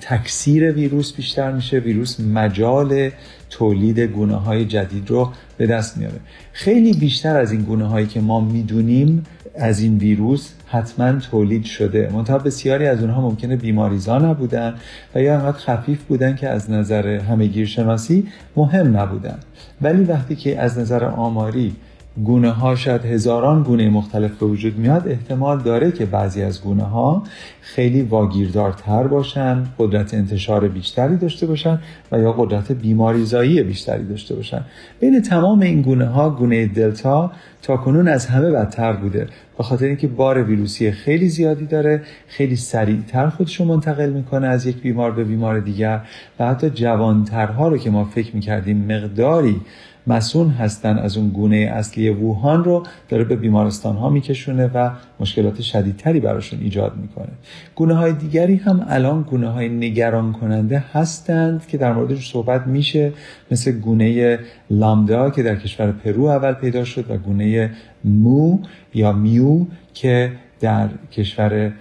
تکثیر 0.00 0.72
ویروس 0.72 1.12
بیشتر 1.12 1.52
میشه. 1.52 1.78
ویروس 1.78 2.20
مجال 2.20 3.10
تولید 3.50 4.00
گونه 4.00 4.34
های 4.34 4.64
جدید 4.64 5.10
رو 5.10 5.32
به 5.56 5.66
دست 5.66 5.96
میاره. 5.96 6.16
خیلی 6.52 6.92
بیشتر 6.92 7.36
از 7.36 7.52
این 7.52 7.62
گونه 7.62 7.86
هایی 7.86 8.06
که 8.06 8.20
ما 8.20 8.40
می‌دونیم 8.40 9.24
از 9.56 9.80
این 9.80 9.98
ویروس 9.98 10.50
حتما 10.66 11.12
تولید 11.12 11.64
شده. 11.64 12.10
منتها 12.12 12.38
بسیاری 12.38 12.86
از 12.86 13.00
اونها 13.00 13.20
ممکنه 13.20 13.56
بیماریزا 13.56 14.18
نبودن 14.18 14.74
و 15.14 15.22
یا 15.22 15.34
انقدر 15.34 15.58
خفیف 15.58 16.02
بودن 16.02 16.36
که 16.36 16.48
از 16.48 16.70
نظر 16.70 17.06
همه 17.06 17.64
شناسی 17.64 18.26
مهم 18.56 18.96
نبودن. 18.96 19.38
ولی 19.82 20.04
وقتی 20.04 20.36
که 20.36 20.60
از 20.60 20.78
نظر 20.78 21.04
آماری 21.04 21.76
گونه 22.22 22.50
ها 22.50 22.76
شاید 22.76 23.04
هزاران 23.04 23.62
گونه 23.62 23.90
مختلف 23.90 24.38
به 24.38 24.46
وجود 24.46 24.78
میاد 24.78 25.08
احتمال 25.08 25.60
داره 25.62 25.92
که 25.92 26.06
بعضی 26.06 26.42
از 26.42 26.62
گونه 26.62 26.82
ها 26.82 27.22
خیلی 27.60 28.02
واگیردارتر 28.02 29.06
باشن 29.06 29.64
قدرت 29.78 30.14
انتشار 30.14 30.68
بیشتری 30.68 31.16
داشته 31.16 31.46
باشن 31.46 31.78
و 32.12 32.18
یا 32.18 32.32
قدرت 32.32 32.72
بیماریزایی 32.72 33.62
بیشتری 33.62 34.04
داشته 34.04 34.34
باشن. 34.34 34.60
بین 35.00 35.22
تمام 35.22 35.60
این 35.60 35.82
گونه 35.82 36.06
ها 36.06 36.30
گونه 36.30 36.66
دلتا 36.66 37.32
تا 37.62 37.76
کنون 37.76 38.08
از 38.08 38.26
همه 38.26 38.50
بدتر 38.50 38.92
بوده. 38.92 39.26
به 39.58 39.64
خاطر 39.64 39.86
اینکه 39.86 40.08
بار 40.08 40.42
ویروسی 40.42 40.92
خیلی 40.92 41.28
زیادی 41.28 41.66
داره 41.66 42.02
خیلی 42.28 42.56
سریعتر 42.56 43.28
خودش 43.28 43.60
رو 43.60 43.66
منتقل 43.66 44.10
می‌کنه 44.10 44.46
از 44.46 44.66
یک 44.66 44.76
بیمار 44.76 45.10
به 45.10 45.24
بیمار 45.24 45.60
دیگر 45.60 46.00
و 46.38 46.46
حتی 46.46 46.70
جوانترها 46.70 47.68
رو 47.68 47.78
که 47.78 47.90
ما 47.90 48.04
فکر 48.04 48.34
می‌کردیم 48.34 48.76
مقداری 48.92 49.60
مسون 50.06 50.50
هستن 50.50 50.98
از 50.98 51.16
اون 51.16 51.28
گونه 51.28 51.56
اصلی 51.56 52.10
ووهان 52.10 52.64
رو 52.64 52.82
داره 53.08 53.24
به 53.24 53.36
بیمارستان 53.36 53.96
ها 53.96 54.08
میکشونه 54.08 54.70
و 54.74 54.90
مشکلات 55.20 55.60
شدیدتری 55.60 56.20
براشون 56.20 56.60
ایجاد 56.60 56.96
می‌کنه. 56.96 57.32
گونه 57.74 57.94
های 57.94 58.12
دیگری 58.12 58.56
هم 58.56 58.86
الان 58.88 59.22
گونه 59.22 59.48
های 59.48 59.68
نگران 59.68 60.32
کننده 60.32 60.84
هستند 60.92 61.66
که 61.66 61.78
در 61.78 61.92
موردش 61.92 62.32
صحبت 62.32 62.66
میشه 62.66 63.12
مثل 63.50 63.72
گونه 63.72 64.38
لامدا 64.70 65.30
که 65.30 65.42
در 65.42 65.56
کشور 65.56 65.92
پرو 65.92 66.24
اول 66.24 66.52
پیدا 66.52 66.84
شد 66.84 67.10
و 67.10 67.16
گونه 67.16 67.70
مو 68.04 68.58
یا 68.94 69.12
میو 69.12 69.64
که 69.94 70.32
در 70.60 70.88
کشور 71.12 71.72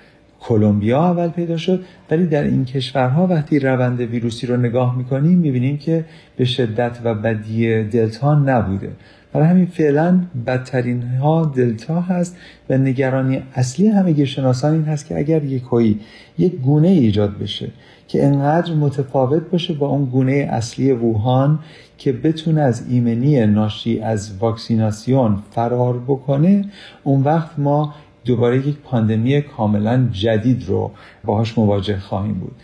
کلمبیا 0.48 1.04
اول 1.04 1.28
پیدا 1.28 1.58
شد 1.58 1.84
ولی 2.12 2.26
در 2.26 2.44
این 2.44 2.66
کشورها 2.66 3.28
وقتی 3.28 3.60
روند 3.60 4.02
ویروسی 4.02 4.48
رو 4.48 4.58
نگاه 4.58 4.98
می‌کنیم 4.98 5.38
می‌بینیم 5.38 5.78
که 5.78 6.06
به 6.38 6.46
شدت 6.46 6.98
و 7.04 7.14
بدی 7.14 7.84
دلتا 7.84 8.36
نبوده. 8.36 8.90
برای 9.34 9.48
همین 9.48 9.66
فعلا 9.66 10.22
بدترین 10.48 11.04
ها 11.04 11.52
دلتا 11.56 12.02
هست 12.02 12.38
و 12.70 12.78
نگرانی 12.78 13.44
اصلی 13.56 13.88
همه 13.88 14.26
شناسان 14.26 14.74
این 14.74 14.84
هست 14.84 15.08
که 15.08 15.18
اگر 15.18 15.44
یک 15.44 15.64
هایی 15.64 16.00
یک 16.38 16.56
گونه 16.56 16.88
ایجاد 16.88 17.38
بشه 17.38 17.72
که 18.08 18.26
انقدر 18.26 18.74
متفاوت 18.74 19.50
باشه 19.52 19.74
با 19.74 19.88
اون 19.88 20.06
گونه 20.06 20.48
اصلی 20.52 20.92
ووهان 20.92 21.60
که 21.98 22.14
بتونه 22.14 22.62
از 22.62 22.84
ایمنی 22.90 23.46
ناشی 23.46 24.00
از 24.00 24.38
واکسیناسیون 24.40 25.38
فرار 25.52 26.00
بکنه 26.08 26.66
اون 27.04 27.22
وقت 27.24 27.50
ما 27.58 27.94
دوباره 28.26 28.68
یک 28.68 28.78
پاندمی 28.78 29.42
کاملا 29.42 30.08
جدید 30.12 30.66
رو 30.68 30.92
باهاش 31.26 31.58
مواجه 31.58 32.00
خواهیم 32.00 32.34
بود. 32.34 32.56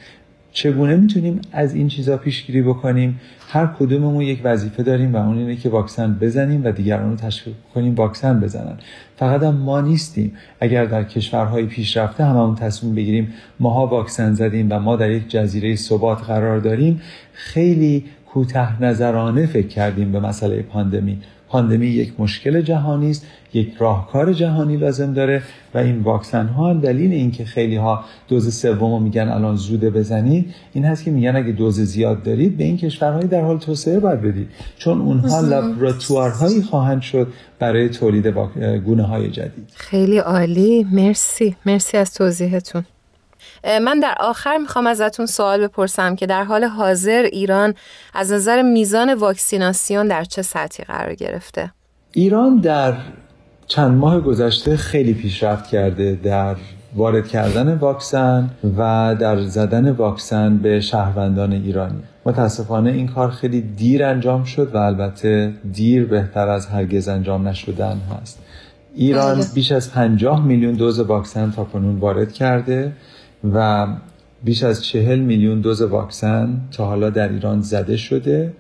چگونه 0.52 0.96
می‌تونیم 0.96 1.42
از 1.52 1.76
این 1.76 1.88
چیزا 1.88 2.18
پیشگیری 2.18 2.62
بکنیم؟ 2.62 3.20
هر 3.52 3.66
کدوممون 3.80 4.22
یک 4.22 4.42
وظیفه 4.44 4.84
داریم 4.84 5.14
و 5.14 5.18
اون 5.18 5.38
اینه 5.38 5.56
که 5.56 5.70
واکسن 5.70 6.18
بزنیم 6.22 6.66
و 6.66 6.72
دیگران 6.72 7.10
رو 7.10 7.16
تشویق 7.16 7.56
کنیم 7.74 7.96
واکسن 7.96 8.40
بزنن. 8.40 8.78
فقط 9.18 9.44
هم 9.44 9.56
ما 9.56 9.82
نیستیم. 9.82 10.34
اگر 10.60 10.86
در 10.86 11.04
کشورهای 11.04 11.66
پیشرفته 11.66 12.26
هممون 12.26 12.56
تصمیم 12.56 12.96
بگیریم 12.96 13.34
ماها 13.60 13.88
واکسن 13.88 14.34
زدیم 14.34 14.68
و 14.70 14.80
ما 14.80 14.96
در 14.96 15.12
یک 15.12 15.30
جزیره 15.30 15.76
ثبات 15.76 16.22
قرار 16.22 16.60
داریم 16.60 17.02
خیلی 17.34 18.06
کوته 18.26 18.84
نظرانه 18.84 19.46
فکر 19.46 19.68
کردیم 19.68 20.12
به 20.12 20.20
مسئله 20.20 20.62
پاندمی. 20.62 21.18
پاندمی 21.50 21.88
یک 21.88 22.14
مشکل 22.20 22.62
جهانی 22.62 23.10
است 23.10 23.26
یک 23.54 23.74
راهکار 23.80 24.34
جهانی 24.34 24.78
لازم 24.78 25.14
داره 25.14 25.44
و 25.74 25.78
این 25.78 26.00
واکسن 26.00 26.48
ها 26.48 26.74
دلیل 26.74 27.12
اینکه 27.12 27.46
خیلی 27.46 27.76
ها 27.76 28.04
دوز 28.28 28.56
سوم 28.56 29.04
میگن 29.04 29.30
الان 29.30 29.56
زوده 29.56 29.90
بزنید 29.90 30.54
این 30.74 30.86
هست 30.86 31.04
که 31.04 31.12
میگن 31.12 31.36
اگه 31.36 31.52
دوز 31.52 31.80
زیاد 31.80 32.24
دارید 32.24 32.58
به 32.58 32.64
این 32.64 32.78
کشورهای 32.78 33.28
در 33.28 33.42
حال 33.42 33.60
توسعه 33.60 34.00
باید 34.00 34.22
بدید. 34.22 34.48
چون 34.78 35.02
اونها 35.02 35.42
لابراتوارهایی 35.42 36.62
خواهند 36.62 37.02
شد 37.02 37.28
برای 37.60 37.90
تولید 37.90 38.28
گونه 38.86 39.04
های 39.04 39.30
جدید. 39.30 39.70
خیلی 39.76 40.18
عالی. 40.18 40.88
مرسی. 40.92 41.56
مرسی 41.66 41.98
از 41.98 42.14
توضیحتون. 42.14 42.84
من 43.64 44.00
در 44.00 44.16
آخر 44.20 44.58
می‌خوام 44.58 44.88
ازتون 44.88 45.26
سوال 45.26 45.68
بپرسم 45.68 46.16
که 46.16 46.26
در 46.26 46.44
حال 46.44 46.64
حاضر 46.64 47.24
ایران 47.32 47.74
از 48.14 48.32
نظر 48.32 48.62
میزان 48.62 49.14
واکسیناسیون 49.14 50.08
در 50.08 50.24
چه 50.24 50.42
سطحی 50.42 50.86
قرار 50.86 51.16
گرفته؟ 51.16 51.72
ایران 52.12 52.58
در 52.58 52.94
چند 53.68 53.98
ماه 53.98 54.20
گذشته 54.20 54.78
خیلی 54.78 55.14
پیشرفت 55.14 55.68
کرده 55.68 56.20
در 56.24 56.56
وارد 56.96 57.28
کردن 57.28 57.78
واکسن 57.78 58.50
و 58.78 59.16
در 59.20 59.42
زدن 59.42 59.92
واکسن 59.92 60.58
به 60.58 60.82
شهروندان 60.82 61.54
ایرانی 61.54 62.04
متاسفانه 62.26 62.92
این 62.92 63.08
کار 63.08 63.30
خیلی 63.30 63.62
دیر 63.62 64.04
انجام 64.04 64.44
شد 64.44 64.76
و 64.76 64.78
البته 64.78 65.54
دیر 65.74 66.06
بهتر 66.06 66.48
از 66.48 66.68
هرگز 66.68 67.08
انجام 67.08 67.48
نشدن 67.48 67.98
هست 68.22 68.40
ایران 68.96 69.36
بله. 69.36 69.46
بیش 69.54 69.72
از 69.72 69.92
50 69.92 70.46
میلیون 70.46 70.74
دوز 70.74 71.00
واکسن 71.00 71.52
تا 71.52 71.64
کنون 71.64 72.00
وارد 72.00 72.34
کرده 72.34 72.92
و 73.54 73.88
بیش 74.44 74.64
از 74.64 74.84
چهل 74.84 75.20
میلیون 75.20 75.62
دوز 75.62 75.82
واکسن 75.82 76.62
تا 76.72 76.86
حالا 76.86 77.10
در 77.10 77.30
ایران 77.30 77.62
زده 77.62 77.98
شده. 77.98 78.54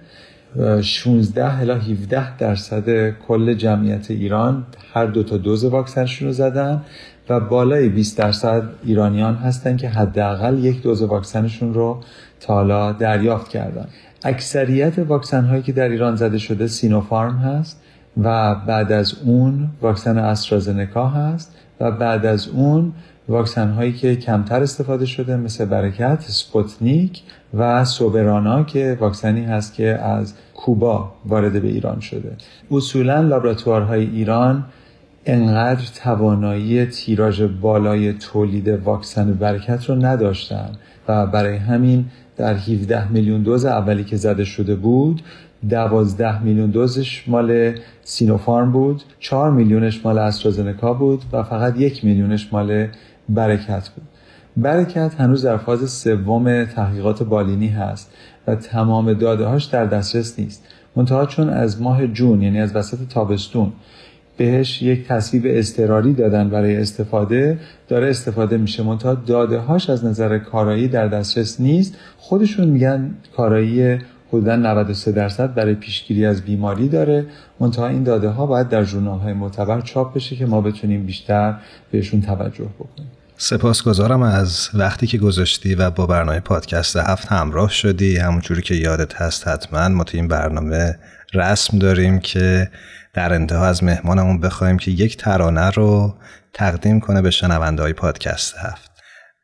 16 0.81 1.59
الی 1.59 1.71
17 1.71 2.37
درصد 2.37 3.09
کل 3.09 3.53
جمعیت 3.53 4.11
ایران 4.11 4.63
هر 4.93 5.05
دو 5.05 5.23
تا 5.23 5.37
دوز 5.37 5.65
واکسنشون 5.65 6.27
رو 6.27 6.33
زدن 6.33 6.81
و 7.29 7.39
بالای 7.39 7.89
20 7.89 8.17
درصد 8.17 8.63
ایرانیان 8.83 9.35
هستن 9.35 9.77
که 9.77 9.89
حداقل 9.89 10.63
یک 10.63 10.81
دوز 10.81 11.01
واکسنشون 11.01 11.73
رو 11.73 12.03
تا 12.39 12.53
حالا 12.53 12.91
دریافت 12.91 13.47
کردن. 13.47 13.87
اکثریت 14.23 14.99
واکسن 14.99 15.45
هایی 15.45 15.61
که 15.61 15.71
در 15.71 15.89
ایران 15.89 16.15
زده 16.15 16.37
شده 16.37 16.67
سینوفارم 16.67 17.37
هست 17.37 17.81
و 18.17 18.55
بعد 18.55 18.91
از 18.91 19.15
اون 19.23 19.69
واکسن 19.81 20.17
استرازنکا 20.17 21.07
هست 21.07 21.55
و 21.79 21.91
بعد 21.91 22.25
از 22.25 22.47
اون 22.47 22.93
واکسن 23.29 23.69
هایی 23.69 23.93
که 23.93 24.15
کمتر 24.15 24.63
استفاده 24.63 25.05
شده 25.05 25.37
مثل 25.37 25.65
برکت، 25.65 26.21
سپوتنیک 26.21 27.21
و 27.53 27.85
سوبرانا 27.85 28.63
که 28.63 28.97
واکسنی 28.99 29.45
هست 29.45 29.73
که 29.73 29.87
از 29.87 30.33
کوبا 30.55 31.11
وارد 31.25 31.61
به 31.61 31.67
ایران 31.67 31.99
شده. 31.99 32.31
اصولا 32.71 33.21
لابراتوارهای 33.21 34.05
ایران 34.05 34.65
انقدر 35.25 35.85
توانایی 36.03 36.85
تیراژ 36.85 37.41
بالای 37.41 38.13
تولید 38.13 38.67
واکسن 38.67 39.33
برکت 39.33 39.85
رو 39.85 39.95
نداشتن 39.95 40.69
و 41.07 41.27
برای 41.27 41.57
همین 41.57 42.05
در 42.37 42.53
17 42.53 43.11
میلیون 43.11 43.43
دوز 43.43 43.65
اولی 43.65 44.03
که 44.03 44.17
زده 44.17 44.45
شده 44.45 44.75
بود 44.75 45.21
12 45.69 46.43
میلیون 46.43 46.69
دوزش 46.69 47.23
مال 47.27 47.73
سینوفارم 48.03 48.71
بود 48.71 49.03
4 49.19 49.51
میلیونش 49.51 50.05
مال 50.05 50.17
استرازنکا 50.17 50.93
بود 50.93 51.21
و 51.31 51.43
فقط 51.43 51.77
یک 51.77 52.05
میلیونش 52.05 52.53
مال 52.53 52.87
برکت 53.29 53.89
بود. 53.89 54.03
برکت 54.57 55.15
هنوز 55.17 55.45
در 55.45 55.57
فاز 55.57 55.89
سوم 55.89 56.65
تحقیقات 56.65 57.23
بالینی 57.23 57.67
هست 57.67 58.11
و 58.47 58.55
تمام 58.55 59.13
داده 59.13 59.45
هاش 59.45 59.65
در 59.65 59.85
دسترس 59.85 60.39
نیست. 60.39 60.63
منتها 60.95 61.25
چون 61.25 61.49
از 61.49 61.81
ماه 61.81 62.07
جون 62.07 62.41
یعنی 62.41 62.61
از 62.61 62.75
وسط 62.75 62.97
تابستون 63.09 63.71
بهش 64.37 64.81
یک 64.81 65.07
تصویب 65.07 65.43
استراری 65.45 66.13
دادن 66.13 66.49
برای 66.49 66.77
استفاده 66.77 67.59
داره 67.87 68.09
استفاده 68.09 68.57
میشه. 68.57 68.83
منتها 68.83 69.13
داده 69.13 69.59
هاش 69.59 69.89
از 69.89 70.05
نظر 70.05 70.37
کارایی 70.37 70.87
در 70.87 71.07
دسترس 71.07 71.61
نیست. 71.61 71.95
خودشون 72.17 72.67
میگن 72.67 73.13
کارایی 73.35 73.97
حدودا 74.29 74.55
93 74.55 75.11
درصد 75.11 75.53
برای 75.53 75.75
پیشگیری 75.75 76.25
از 76.25 76.41
بیماری 76.41 76.89
داره. 76.89 77.25
منتها 77.59 77.87
این 77.87 78.03
داده 78.03 78.29
ها 78.29 78.45
باید 78.45 78.69
در 78.69 78.83
ژورنال 78.83 79.19
های 79.19 79.33
معتبر 79.33 79.81
چاپ 79.81 80.13
بشه 80.13 80.35
که 80.35 80.45
ما 80.45 80.61
بتونیم 80.61 81.05
بیشتر 81.05 81.55
بهشون 81.91 82.21
توجه 82.21 82.65
بکنیم. 82.79 83.07
سپاسگزارم 83.41 84.21
از 84.21 84.69
وقتی 84.73 85.07
که 85.07 85.17
گذاشتی 85.17 85.75
و 85.75 85.89
با 85.89 86.05
برنامه 86.05 86.39
پادکست 86.39 86.97
هفت 86.97 87.27
همراه 87.27 87.69
شدی. 87.69 88.17
همونجوری 88.17 88.61
که 88.61 88.75
یادت 88.75 89.21
هست 89.21 89.47
حتما 89.47 89.87
ما 89.87 90.03
تو 90.03 90.17
این 90.17 90.27
برنامه 90.27 90.99
رسم 91.33 91.79
داریم 91.79 92.19
که 92.19 92.69
در 93.13 93.33
انتها 93.33 93.65
از 93.65 93.83
مهمانمون 93.83 94.39
بخوایم 94.39 94.77
که 94.77 94.91
یک 94.91 95.17
ترانه 95.17 95.69
رو 95.69 96.13
تقدیم 96.53 96.99
کنه 96.99 97.21
به 97.21 97.31
شنونده 97.31 97.83
های 97.83 97.93
پادکست 97.93 98.55
هفت. 98.57 98.91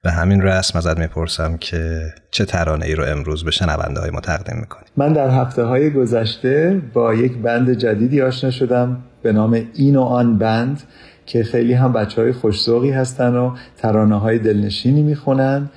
به 0.03 0.12
همین 0.12 0.41
رسم 0.41 0.77
ازت 0.77 0.99
می‌پرسم 0.99 1.58
که 1.58 2.13
چه 2.31 2.45
ترانه 2.45 2.86
ای 2.86 2.95
رو 2.95 3.03
امروز 3.03 3.43
به 3.43 3.51
شنونده 3.51 3.99
های 3.99 4.10
ما 4.10 4.19
تقدیم 4.19 4.58
می‌کنی؟ 4.60 4.86
من 4.97 5.13
در 5.13 5.29
هفته 5.29 5.63
های 5.63 5.89
گذشته 5.89 6.81
با 6.93 7.13
یک 7.13 7.38
بند 7.38 7.73
جدیدی 7.73 8.21
آشنا 8.21 8.51
شدم 8.51 9.03
به 9.23 9.31
نام 9.31 9.62
این 9.73 9.95
و 9.95 10.01
آن 10.01 10.38
بند. 10.38 10.84
که 11.25 11.43
خیلی 11.43 11.73
هم 11.73 11.93
بچه 11.93 12.21
های 12.21 12.31
خوشزوقی 12.31 12.91
هستن 12.91 13.35
و 13.35 13.55
ترانه 13.77 14.19
های 14.19 14.39
دلنشینی 14.39 15.01
می‌خونن. 15.01 15.69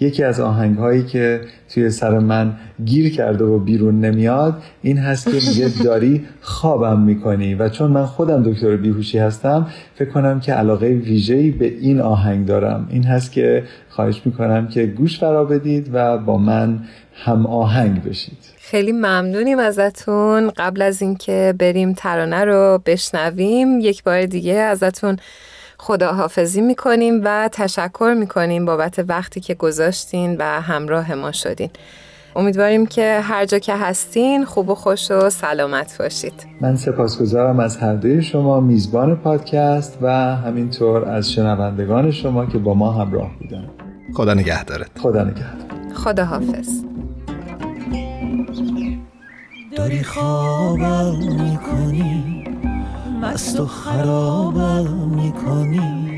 یکی 0.00 0.22
از 0.24 0.40
آهنگ 0.40 0.78
هایی 0.78 1.02
که 1.02 1.40
توی 1.68 1.90
سر 1.90 2.18
من 2.18 2.52
گیر 2.84 3.14
کرده 3.14 3.44
و 3.44 3.58
بیرون 3.58 4.00
نمیاد 4.00 4.62
این 4.82 4.98
هست 4.98 5.24
که 5.24 5.36
میگه 5.48 5.70
داری 5.84 6.24
خوابم 6.40 7.00
می‌کنی. 7.00 7.54
و 7.54 7.68
چون 7.68 7.90
من 7.90 8.06
خودم 8.06 8.42
دکتر 8.42 8.76
بیهوشی 8.76 9.18
هستم 9.18 9.66
فکر 9.94 10.10
کنم 10.10 10.40
که 10.40 10.52
علاقه 10.52 10.86
ویژه‌ای 10.86 11.50
به 11.50 11.66
این 11.66 12.00
آهنگ 12.00 12.46
دارم. 12.46 12.86
این 12.90 13.04
هست 13.04 13.32
که 13.32 13.64
خواهش 13.88 14.22
می‌کنم 14.24 14.68
که 14.68 14.86
گوش 14.86 15.18
فرا 15.20 15.44
بدید 15.44 15.90
و 15.92 16.18
با 16.18 16.38
من 16.38 16.80
هم 17.14 17.46
آهنگ 17.46 18.02
بشید. 18.02 18.55
خیلی 18.70 18.92
ممنونیم 18.92 19.58
ازتون. 19.58 20.50
قبل 20.50 20.82
از 20.82 21.02
اینکه 21.02 21.54
بریم 21.58 21.92
ترانه 21.92 22.44
رو 22.44 22.80
بشنویم 22.86 23.80
یک 23.80 24.02
بار 24.04 24.26
دیگه 24.26 24.54
ازتون 24.54 25.16
خداحافظی 25.78 26.60
می‌کنیم 26.60 27.20
و 27.24 27.48
تشکر 27.52 28.14
می‌کنیم 28.18 28.64
بابت 28.64 29.04
وقتی 29.08 29.40
که 29.40 29.54
گذاشتین 29.54 30.36
و 30.38 30.44
همراه 30.44 31.14
ما 31.14 31.32
شدین. 31.32 31.70
امیدواریم 32.36 32.86
که 32.86 33.20
هر 33.22 33.44
جا 33.44 33.58
که 33.58 33.74
هستین 33.76 34.44
خوب 34.44 34.68
و 34.68 34.74
خوش 34.74 35.10
و 35.10 35.30
سلامت 35.30 35.98
باشید. 35.98 36.46
من 36.60 36.76
سپاسگزارم 36.76 37.60
از 37.60 37.76
هر 37.76 37.94
دوی 37.94 38.22
شما 38.22 38.60
میزبان 38.60 39.16
پادکست 39.16 39.98
و 40.02 40.12
همینطور 40.36 41.04
از 41.04 41.32
شنوندگان 41.32 42.10
شما 42.10 42.46
که 42.46 42.58
با 42.58 42.74
ما 42.74 42.92
همراه 42.92 43.30
بودن. 43.38 43.70
خدا 44.14 44.34
نگهدارت. 44.34 44.98
خدا 44.98 45.24
نگهدار. 45.24 45.94
خدا 45.94 46.24
حافظ 46.24 46.68
داری 49.76 50.02
خوابم 50.02 51.16
می‌کنی 51.42 52.44
مست 53.22 53.60
و 53.60 53.66
خرابم 53.66 54.86
می‌کنی 55.16 56.10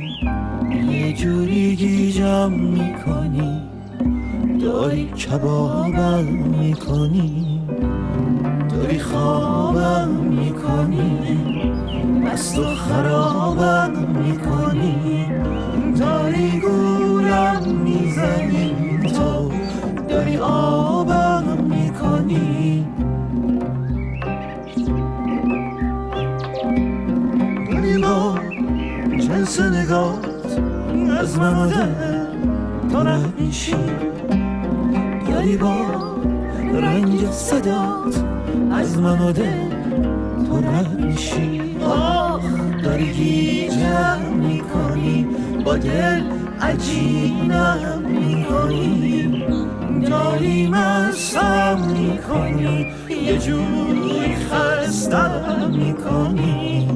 یه 0.90 1.12
جوری 1.12 1.76
گیجم 1.76 2.52
می‌کنی 2.52 3.62
داری 4.60 5.04
کبابم 5.04 6.24
می‌کنی 6.60 7.60
داری 8.70 8.98
خوابم 8.98 10.08
می‌کنی 10.08 11.18
مست 12.24 12.58
و 12.58 12.64
خرابم 12.64 13.92
می‌کنی 14.24 15.26
داری 15.98 16.60
گولم 16.60 17.62
می‌زنی 17.84 18.98
تو 19.02 19.52
داری 20.08 20.36
آبم 20.36 21.37
داری 27.70 27.98
با 28.02 28.38
جنس 29.18 29.60
نگات 29.60 30.26
از 31.20 31.38
من 31.38 31.68
دل 31.68 31.92
تو 32.92 32.98
رد 32.98 33.40
میشی 33.40 33.74
داری 35.28 35.56
با 35.56 35.76
رنگ 36.74 37.30
صدات 37.30 38.24
از 38.72 38.98
من 38.98 39.32
دل 39.32 39.68
تو 40.46 40.60
میشی 41.00 41.76
آه 41.84 42.42
داری 42.84 43.12
گیجم 43.12 44.20
می‌کنی 44.38 45.26
با 45.64 45.76
دل 45.76 46.22
عجینم 46.60 48.02
می‌کنی. 48.08 49.57
داری 50.00 50.66
مستم 50.66 51.78
می‌کنی 51.96 52.86
یه 53.08 53.38
جوری 53.38 54.36
خستم 54.36 55.70
می‌کنی 55.70 56.88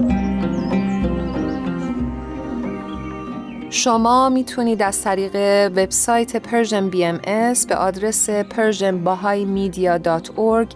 شما 3.70 4.28
می‌تونید 4.28 4.82
از 4.82 5.02
طریق 5.02 5.36
وبسایت 5.76 6.36
Persian 6.36 6.90
BMS 7.24 7.66
به 7.66 7.76
آدرس 7.76 8.30
persianbahaimedia.org 8.30 10.68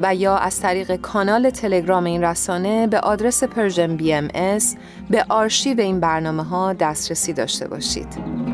و 0.00 0.14
یا 0.14 0.36
از 0.36 0.60
طریق 0.60 0.96
کانال 0.96 1.50
تلگرام 1.50 2.04
این 2.04 2.24
رسانه 2.24 2.86
به 2.86 3.00
آدرس 3.00 3.44
Persian 3.44 3.96
BMS 3.96 4.76
به 5.10 5.24
آرشیو 5.28 5.80
این 5.80 6.00
برنامه 6.00 6.44
ها 6.44 6.72
دسترسی 6.72 7.32
داشته 7.32 7.68
باشید. 7.68 8.49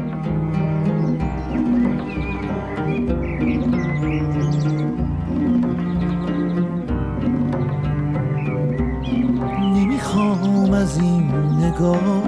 از 10.86 10.98
این 10.98 11.30
نگاه 11.60 12.22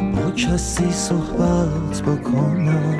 با 0.00 0.30
کسی 0.30 0.90
صحبت 0.90 2.02
بکنم. 2.02 2.94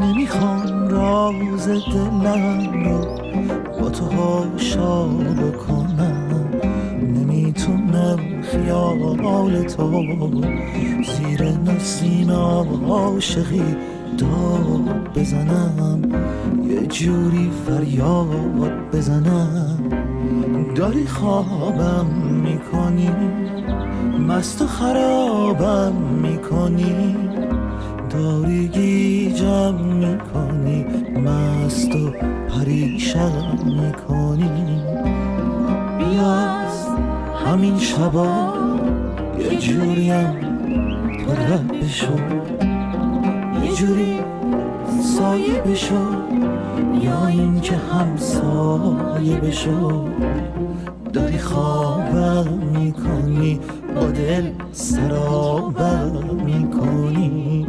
نمی‌خوام 0.00 0.88
راز 0.88 1.68
دلم 1.68 2.84
رو 2.84 2.98
با 3.80 3.90
تو 3.90 4.04
هاشا 4.04 5.06
بکنم. 5.08 6.50
نمی‌تونم 7.02 8.18
خیال 8.42 9.62
تو 9.62 10.02
زیر 11.16 11.42
نسیم 11.42 12.30
عاشقی 12.88 13.76
داد 14.18 15.18
بزنم. 15.18 16.02
یه 16.68 16.86
جوری 16.86 17.50
فریاد 17.66 18.90
بزنم. 18.92 19.78
داری 20.74 21.06
خوابم 21.06 22.06
می‌کنی؟ 22.56 23.10
مست 24.28 24.62
و 24.62 24.66
خرابم 24.66 25.92
می‌کنی؟ 26.22 27.16
داری 28.10 28.68
گیجم 28.68 29.74
می‌کنی؟ 29.74 30.86
مست 31.24 31.94
و 31.94 32.10
پریشم 32.48 33.58
می‌کنی؟ 33.64 34.82
بیاز 35.98 36.86
همین 37.46 37.78
شبا 37.78 38.52
یه 39.38 39.58
جوریم 39.58 40.40
تو 41.24 41.32
رب 41.32 41.84
بشو. 41.84 42.12
یه 43.64 43.72
جوری 43.74 44.20
سایه 45.02 45.60
بشو 45.60 45.94
یا 47.02 47.26
اینکه 47.26 47.74
همسایه 47.76 49.36
بشو. 49.36 50.08
داری 51.12 51.38
خوابم 51.38 52.48
می‌کنی 52.74 53.60
با 53.94 54.06
دل 54.06 54.50
سرابم 54.72 56.12
می‌کنی. 56.44 57.66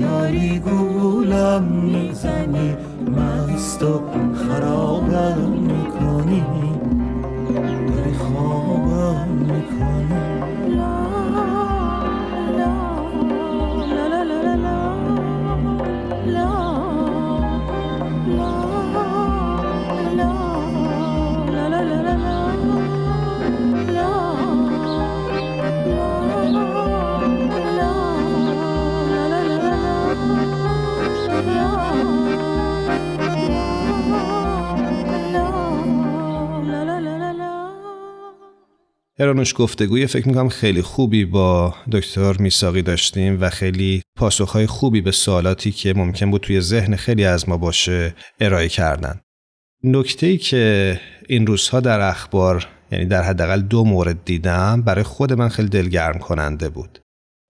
داری 0.00 0.58
گولم 0.58 1.62
می‌زنی 1.62 2.76
مست 3.16 3.82
و 3.82 4.02
خرابم 4.34 5.38
می‌کنی. 5.60 6.44
داری 7.88 8.14
خوابم 8.14 9.28
می‌کنی. 9.28 10.35
هرانوش 39.18 39.54
گفتگوی 39.56 40.06
فکر 40.06 40.28
می‌کنم 40.28 40.48
خیلی 40.48 40.82
خوبی 40.82 41.24
با 41.24 41.74
دکتر 41.92 42.36
میساقی 42.38 42.82
داشتیم 42.82 43.40
و 43.40 43.50
خیلی 43.50 44.02
پاسخهای 44.16 44.66
خوبی 44.66 45.00
به 45.00 45.12
سوالاتی 45.12 45.72
که 45.72 45.94
ممکن 45.94 46.30
بود 46.30 46.40
توی 46.40 46.60
ذهن 46.60 46.96
خیلی 46.96 47.24
از 47.24 47.48
ما 47.48 47.56
باشه 47.56 48.14
ارائه 48.40 48.68
کردن. 48.68 49.20
نکته 49.84 50.26
ای 50.26 50.38
که 50.38 51.00
این 51.28 51.46
روزها 51.46 51.80
در 51.80 52.00
اخبار 52.00 52.68
یعنی 52.92 53.04
در 53.04 53.22
حداقل 53.22 53.60
دو 53.60 53.84
مورد 53.84 54.24
دیدم 54.24 54.82
برای 54.82 55.04
خود 55.04 55.32
من 55.32 55.48
خیلی 55.48 55.68
دلگرم 55.68 56.18
کننده 56.18 56.68
بود. 56.68 56.98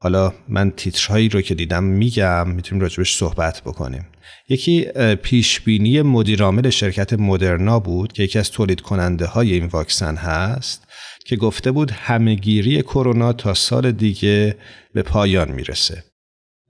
حالا 0.03 0.33
من 0.49 0.71
تیترهایی 0.71 1.29
رو 1.29 1.41
که 1.41 1.55
دیدم 1.55 1.85
میگم 1.85 2.49
می‌تونیم 2.49 2.83
راجبش 2.83 3.17
صحبت 3.17 3.61
بکنیم. 3.61 4.07
یکی 4.49 4.85
پیشبینی 5.23 6.03
مدیرعامل 6.03 6.71
شرکت 6.71 7.13
مدرنا 7.13 7.81
بود 7.81 8.13
که 8.13 8.23
یکی 8.23 8.39
از 8.39 8.51
تولید 8.51 8.81
کننده 8.81 9.27
های 9.27 9.53
این 9.53 9.67
واکسن 9.67 10.17
هست. 10.17 10.86
که 11.27 11.37
گفته 11.37 11.71
بود 11.71 11.91
همهگیری 11.91 12.83
کرونا 12.83 13.33
تا 13.33 13.55
سال 13.55 13.93
دیگه 13.93 14.57
به 14.95 15.03
پایان 15.03 15.53
می‌رسه 15.53 16.05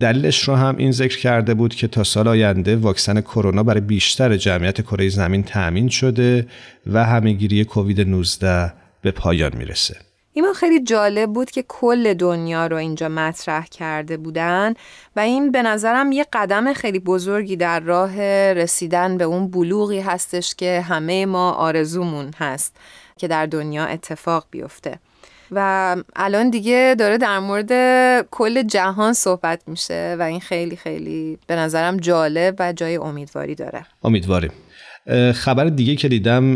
دلیلش 0.01 0.49
رو 0.49 0.55
هم 0.55 0.77
این 0.77 0.93
ذکر 0.93 1.19
کرده 1.19 1.55
بود 1.55 1.75
که 1.75 1.89
تا 1.89 2.05
سال 2.05 2.29
آینده 2.29 2.77
واکسن 2.77 3.21
کرونا 3.21 3.63
برای 3.63 3.81
بیشتر 3.81 4.37
جمعیت 4.37 4.81
کره 4.81 5.09
زمین 5.09 5.43
تأمین 5.43 5.89
شده 5.89 6.47
و 6.87 7.05
همهگیری 7.05 7.65
کووید 7.65 8.01
19 8.01 8.73
به 9.03 9.11
پایان 9.11 9.57
می‌رسه. 9.57 9.97
ایمان 10.33 10.53
خیلی 10.53 10.83
جالب 10.83 11.33
بود 11.33 11.51
که 11.51 11.65
کل 11.69 12.15
دنیا 12.15 12.67
رو 12.67 12.77
اینجا 12.77 13.09
مطرح 13.09 13.67
کرده 13.67 14.17
بودن 14.17 14.75
و 15.17 15.21
این 15.21 15.51
به 15.53 15.63
نظرم 15.63 16.13
یه 16.13 16.27
قدم 16.33 16.73
خیلی 16.73 16.99
بزرگی 16.99 17.57
در 17.57 17.81
راه 17.81 18.23
رسیدن 18.53 19.19
به 19.19 19.25
اون 19.25 19.51
بلوغی 19.51 20.01
هستش 20.01 20.55
که 20.55 20.81
همه 20.81 21.27
ما 21.27 21.53
آرزومون 21.53 22.31
هست 22.39 22.77
که 23.19 23.29
در 23.29 23.47
دنیا 23.47 23.85
اتفاق 23.85 24.47
بیفته. 24.51 24.99
و 25.51 25.97
الان 26.17 26.51
دیگه 26.51 26.95
داره 26.99 27.19
در 27.19 27.39
مورد 27.39 27.71
کل 28.31 28.63
جهان 28.63 29.13
صحبت 29.13 29.63
میشه 29.67 30.17
و 30.19 30.23
این 30.23 30.41
خیلی 30.41 30.77
خیلی 30.77 31.39
به 31.47 31.57
نظرم 31.57 31.97
جالب 31.97 32.55
و 32.59 32.73
جای 32.73 32.97
امیدواری 32.97 33.55
داره 33.55 33.87
امیدواریم 34.05 34.53
خبر 35.35 35.65
دیگه 35.65 35.97
که 35.97 36.09
دیدم 36.09 36.55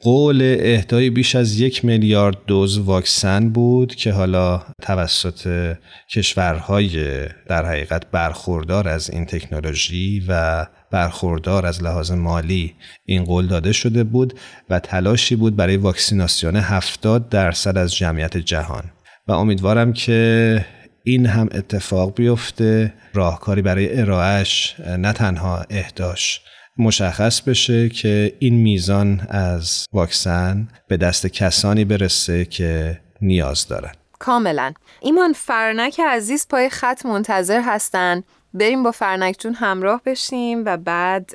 قول 0.00 0.56
اهدای 0.60 1.10
بیش 1.10 1.34
از 1.34 1.60
یک 1.60 1.84
میلیارد 1.84 2.36
دوز 2.46 2.78
واکسن 2.78 3.48
بود 3.48 3.94
که 3.94 4.12
حالا 4.12 4.62
توسط 4.82 5.74
کشورهای 6.10 7.24
در 7.48 7.66
حقیقت 7.66 8.10
برخوردار 8.10 8.88
از 8.88 9.10
این 9.10 9.26
تکنولوژی 9.26 10.24
و 10.28 10.66
برخوردار 10.90 11.66
از 11.66 11.82
لحاظ 11.82 12.10
مالی 12.10 12.74
این 13.04 13.24
قول 13.24 13.46
داده 13.46 13.72
شده 13.72 14.04
بود 14.04 14.34
و 14.70 14.80
تلاشی 14.80 15.36
بود 15.36 15.56
برای 15.56 15.76
واکسیناسیون 15.76 16.56
70 16.56 17.28
درصد 17.28 17.78
از 17.78 17.94
جمعیت 17.94 18.36
جهان. 18.36 18.84
و 19.28 19.32
امیدوارم 19.32 19.92
که 19.92 20.64
این 21.04 21.26
هم 21.26 21.48
اتفاق 21.52 22.14
بیفته 22.14 22.94
راهکاری 23.14 23.62
برای 23.62 24.00
ارائهش 24.00 24.76
نه 24.98 25.12
تنها 25.12 25.64
اهداش 25.70 26.40
مشخص 26.78 27.40
بشه 27.40 27.88
که 27.88 28.36
این 28.38 28.54
میزان 28.54 29.26
از 29.28 29.86
واکسن 29.92 30.68
به 30.88 30.96
دست 30.96 31.26
کسانی 31.26 31.84
برسه 31.84 32.44
که 32.44 33.00
نیاز 33.20 33.68
دارن. 33.68 33.92
کاملا. 34.18 34.72
ایمان 35.00 35.32
فرنک 35.32 36.00
عزیز 36.00 36.46
پای 36.50 36.70
خط 36.70 37.06
منتظر 37.06 37.60
هستن. 37.64 38.22
بریم 38.54 38.82
با 38.82 38.90
فرنک 38.90 39.36
جون 39.38 39.54
همراه 39.54 40.02
بشیم 40.06 40.62
و 40.64 40.76
بعد 40.76 41.30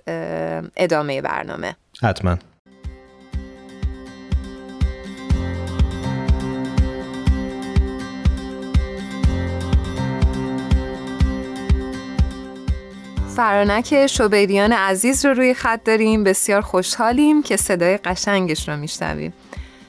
ادامه 0.77 1.21
برنامه. 1.21 1.75
حتما. 2.01 2.37
فرانک 13.35 14.07
شوبیریان 14.07 14.71
عزیز 14.71 15.25
رو 15.25 15.33
روی 15.33 15.53
خط 15.53 15.83
داریم. 15.83 16.23
بسیار 16.23 16.61
خوشحالیم 16.61 17.43
که 17.43 17.57
صدای 17.57 17.97
قشنگش 17.97 18.69
رو 18.69 18.77
میشنویم. 18.77 19.33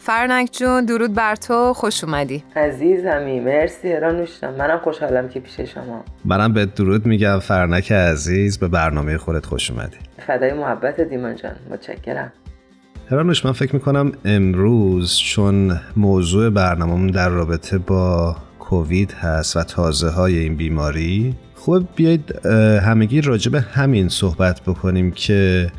فرنک 0.01 0.49
جون 0.53 0.85
درود 0.85 1.15
بر 1.15 1.37
تو. 1.37 1.73
خوش 1.73 2.05
اومدی. 2.05 2.45
عزیزمی 2.57 3.41
مرسی. 3.41 3.93
هرانوشتم 3.93 4.55
منم 4.55 4.79
خوشحالم 4.79 5.29
که 5.29 5.41
پیش 5.41 5.61
شما. 5.61 6.05
منم 6.25 6.53
به 6.53 6.67
درود 6.67 7.07
میگم. 7.07 7.39
فرنک 7.39 7.93
عزیز 7.93 8.59
به 8.59 8.69
برنامه 8.69 9.19
خودت 9.19 9.47
خوش 9.47 9.71
اومدی. 9.71 9.97
فدای 10.27 10.53
محبت 10.53 11.01
دیمان 11.01 11.37
جان. 11.37 11.57
متشکرم. 11.71 12.33
هرانوش 13.11 13.45
من 13.45 13.53
فکر 13.53 13.75
می‌کنم 13.75 14.13
امروز 14.25 15.19
چون 15.19 15.81
موضوع 15.97 16.51
برنامه 16.51 17.11
در 17.13 17.29
رابطه 17.29 17.79
با 17.79 18.37
کووید 18.59 19.13
هست 19.13 19.57
و 19.57 19.63
تازه 19.63 20.09
های 20.09 20.39
این 20.39 20.57
بیماری 20.57 21.35
خوب 21.65 21.89
بیاید 21.97 22.47
همگی 22.87 23.21
راجع 23.21 23.51
به 23.51 23.61
همین 23.61 24.09
صحبت 24.09 24.61
بکنیم 24.61 25.11
که 25.11 25.71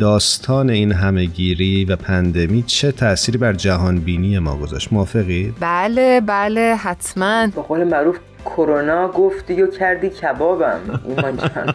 داستان 0.00 0.70
این 0.70 0.92
همهگیری 0.92 1.84
و 1.84 1.96
پندمی 1.96 2.62
چه 2.62 2.92
تأثیری 2.92 3.38
بر 3.38 3.52
جهان 3.52 3.98
بینی 3.98 4.38
ما 4.38 4.56
گذاشت. 4.56 4.92
موافقید؟ 4.92 5.54
بله 5.60 6.20
بله 6.20 6.76
حتما. 6.76 7.46
به 7.46 7.62
قول 7.62 7.84
معروف 7.84 8.18
کرونا 8.44 9.08
گفتی 9.08 9.62
و 9.62 9.66
کردی 9.66 10.10
کبابم. 10.10 10.80
ایمان 11.08 11.36
جان. 11.36 11.74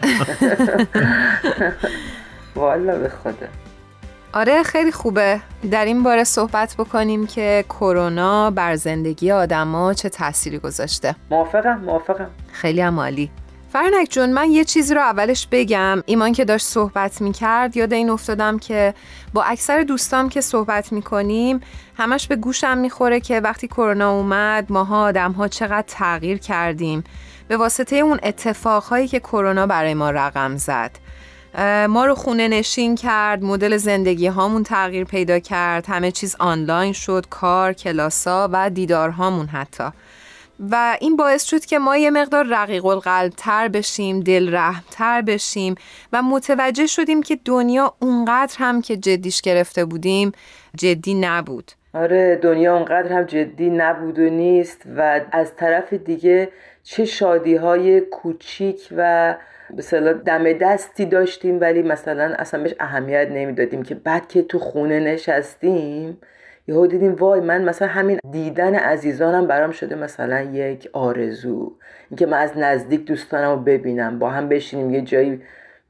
والا 2.56 2.98
به 2.98 3.08
خدا. 3.08 3.46
آره 4.32 4.62
خیلی 4.62 4.92
خوبه. 4.92 5.40
در 5.70 5.84
این 5.84 6.02
باره 6.02 6.24
صحبت 6.24 6.74
بکنیم 6.78 7.26
که 7.26 7.64
کرونا 7.68 8.50
بر 8.50 8.76
زندگی 8.76 9.32
آدما 9.32 9.94
چه 9.94 10.08
تأثیری 10.08 10.58
گذاشته. 10.58 11.14
موافقم 11.30 11.80
موافقم. 11.84 12.30
خیلی 12.52 12.80
عمالی 12.80 13.30
فرنک 13.72 14.08
جون 14.10 14.32
من 14.32 14.50
یه 14.50 14.64
چیزی 14.64 14.94
رو 14.94 15.00
اولش 15.00 15.48
بگم. 15.50 16.02
ایمان 16.06 16.32
که 16.32 16.44
داشت 16.44 16.66
صحبت 16.66 17.20
می 17.20 17.32
کرد 17.32 17.76
یاد 17.76 17.92
این 17.92 18.10
افتادم 18.10 18.58
که 18.58 18.94
با 19.32 19.42
اکثر 19.42 19.82
دوستام 19.82 20.28
که 20.28 20.40
صحبت 20.40 20.92
می 20.92 21.02
کنیم 21.02 21.60
همش 21.96 22.26
به 22.26 22.36
گوشم 22.36 22.78
می‌خوره 22.78 23.20
که 23.20 23.40
وقتی 23.40 23.68
کرونا 23.68 24.12
اومد 24.12 24.66
ماها 24.68 25.02
آدم 25.02 25.32
ها 25.32 25.48
چقدر 25.48 25.84
تغییر 25.88 26.38
کردیم. 26.38 27.04
به 27.48 27.56
واسطه 27.56 27.96
اون 27.96 28.20
اتفاقهایی 28.22 29.08
که 29.08 29.20
کرونا 29.20 29.66
برای 29.66 29.94
ما 29.94 30.10
رقم 30.10 30.56
زد. 30.56 30.90
ما 31.88 32.04
رو 32.04 32.14
خونه 32.14 32.48
نشین 32.48 32.94
کرد 32.94 33.44
مدل 33.44 33.76
زندگی 33.76 34.26
هامون 34.26 34.62
تغییر 34.62 35.04
پیدا 35.04 35.38
کرد 35.38 35.86
همه 35.86 36.10
چیز 36.10 36.36
آنلاین 36.38 36.92
شد 36.92 37.26
کار 37.30 37.72
کلاسا 37.72 38.48
و 38.52 38.70
دیدارهامون 38.70 39.46
حتی. 39.46 39.84
و 40.60 40.96
این 41.00 41.16
باعث 41.16 41.44
شد 41.44 41.64
که 41.64 41.78
ما 41.78 41.96
یه 41.96 42.10
مقدار 42.10 42.46
رقیق 42.50 42.86
القلب 42.86 43.32
تر 43.36 43.68
بشیم 43.68 44.20
دل 44.20 44.72
تر 44.90 45.22
بشیم 45.22 45.74
و 46.12 46.22
متوجه 46.22 46.86
شدیم 46.86 47.22
که 47.22 47.38
دنیا 47.44 47.94
اونقدر 47.98 48.54
هم 48.58 48.82
که 48.82 48.96
جدیش 48.96 49.40
گرفته 49.40 49.84
بودیم 49.84 50.32
جدی 50.76 51.14
نبود. 51.14 51.72
آره 51.94 52.36
دنیا 52.42 52.74
اونقدر 52.76 53.12
هم 53.12 53.24
جدی 53.24 53.70
نبود 53.70 54.18
و 54.18 54.22
نیست 54.22 54.82
و 54.96 55.20
از 55.32 55.56
طرف 55.56 55.92
دیگه 55.92 56.48
چه 56.82 57.04
شادی 57.04 57.56
های 57.56 58.00
کوچیک 58.00 58.88
و 58.96 59.34
مثلا 59.76 60.12
دم 60.12 60.52
دستی 60.52 61.04
داشتیم 61.04 61.60
ولی 61.60 61.82
مثلا 61.82 62.34
اصلا 62.38 62.62
بهش 62.62 62.74
اهمیت 62.80 63.28
نمی‌دادیم 63.30 63.82
که 63.82 63.94
بعد 63.94 64.28
که 64.28 64.42
تو 64.42 64.58
خونه 64.58 65.00
نشستیم 65.00 66.18
یهو 66.70 66.86
دیدیم 66.86 67.14
وای 67.14 67.40
من 67.40 67.64
مثلا 67.64 67.88
همین 67.88 68.18
دیدن 68.30 68.74
عزیزانم 68.74 69.46
برام 69.46 69.70
شده 69.70 69.94
مثلا 69.94 70.40
یک 70.40 70.90
آرزو. 70.92 71.72
اینکه 72.10 72.26
من 72.26 72.38
از 72.38 72.58
نزدیک 72.58 73.04
دوستانم 73.04 73.50
رو 73.50 73.56
ببینم 73.56 74.18
با 74.18 74.30
هم 74.30 74.48
بشینیم 74.48 74.90
یه 74.90 75.00
جایی 75.00 75.42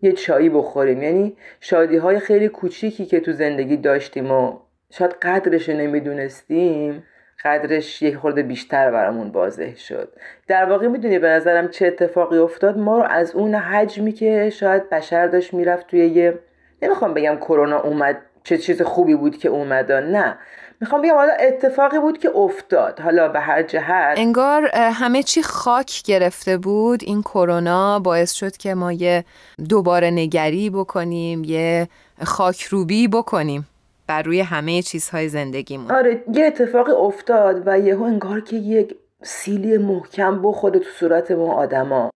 یه 0.02 0.12
چایی 0.12 0.48
بخوریم. 0.48 1.02
یعنی 1.02 1.36
شادی 1.60 1.96
های 1.96 2.18
خیلی 2.18 2.48
کوچیکی 2.48 3.06
که 3.06 3.20
تو 3.20 3.32
زندگی 3.32 3.76
داشتیم 3.76 4.30
و 4.30 4.58
شاید 4.90 5.12
قدرش 5.22 5.68
نمی‌دونستیم 5.68 7.02
قدرش 7.44 8.02
یک 8.02 8.16
خورده 8.16 8.42
بیشتر 8.42 8.90
برامون 8.90 9.28
واضح 9.30 9.76
شد. 9.76 10.12
در 10.48 10.64
واقع 10.64 10.86
می‌دونی 10.86 11.18
به 11.18 11.28
نظرم 11.28 11.68
چه 11.68 11.86
اتفاقی 11.86 12.38
افتاد؟ 12.38 12.78
ما 12.78 12.98
رو 12.98 13.04
از 13.04 13.34
اون 13.34 13.54
حجمی 13.54 14.12
که 14.12 14.50
شاید 14.50 14.90
بشر 14.90 15.26
داشت 15.26 15.54
می‌رفت 15.54 15.86
توی 15.86 16.06
یه 16.06 16.38
نمی‌خوام 16.82 17.14
بگم 17.14 17.36
کرونا 17.36 17.80
اومد 17.80 18.16
چه 18.42 18.58
چیز 18.58 18.82
خوبی 18.82 19.14
بود 19.14 19.38
که 19.38 19.48
اومد 19.48 19.92
نه. 19.92 20.38
می‌خوام 20.80 21.02
بگم 21.02 21.14
حالا 21.14 21.32
اتفاقی 21.32 21.98
بود 21.98 22.18
که 22.18 22.30
افتاد. 22.36 23.00
حالا 23.00 23.28
به 23.28 23.40
هر 23.40 23.62
جهت. 23.62 24.18
انگار 24.18 24.70
همه 24.74 25.22
چی 25.22 25.42
خاک 25.42 26.02
گرفته 26.02 26.56
بود. 26.56 27.00
این 27.02 27.22
کرونا 27.22 27.98
باعث 27.98 28.32
شد 28.32 28.56
که 28.56 28.74
ما 28.74 28.92
یه 28.92 29.24
دوباره 29.68 30.10
نگری 30.10 30.70
بکنیم 30.70 31.44
یه 31.44 31.88
خاک 32.24 32.62
روبی 32.62 33.08
بکنیم 33.08 33.68
بر 34.06 34.22
روی 34.22 34.40
همه 34.40 34.82
چیزهای 34.82 35.28
زندگیمون. 35.28 35.90
آره 35.90 36.24
یه 36.32 36.46
اتفاقی 36.46 36.92
افتاد 36.92 37.62
و 37.66 37.78
یهو 37.78 38.02
انگار 38.02 38.40
که 38.40 38.56
یک 38.56 38.96
سیلی 39.22 39.78
محکم 39.78 40.42
بخوره 40.42 40.78
تو 40.78 40.90
صورت 40.98 41.30
ما 41.30 41.54
آدما. 41.54 42.10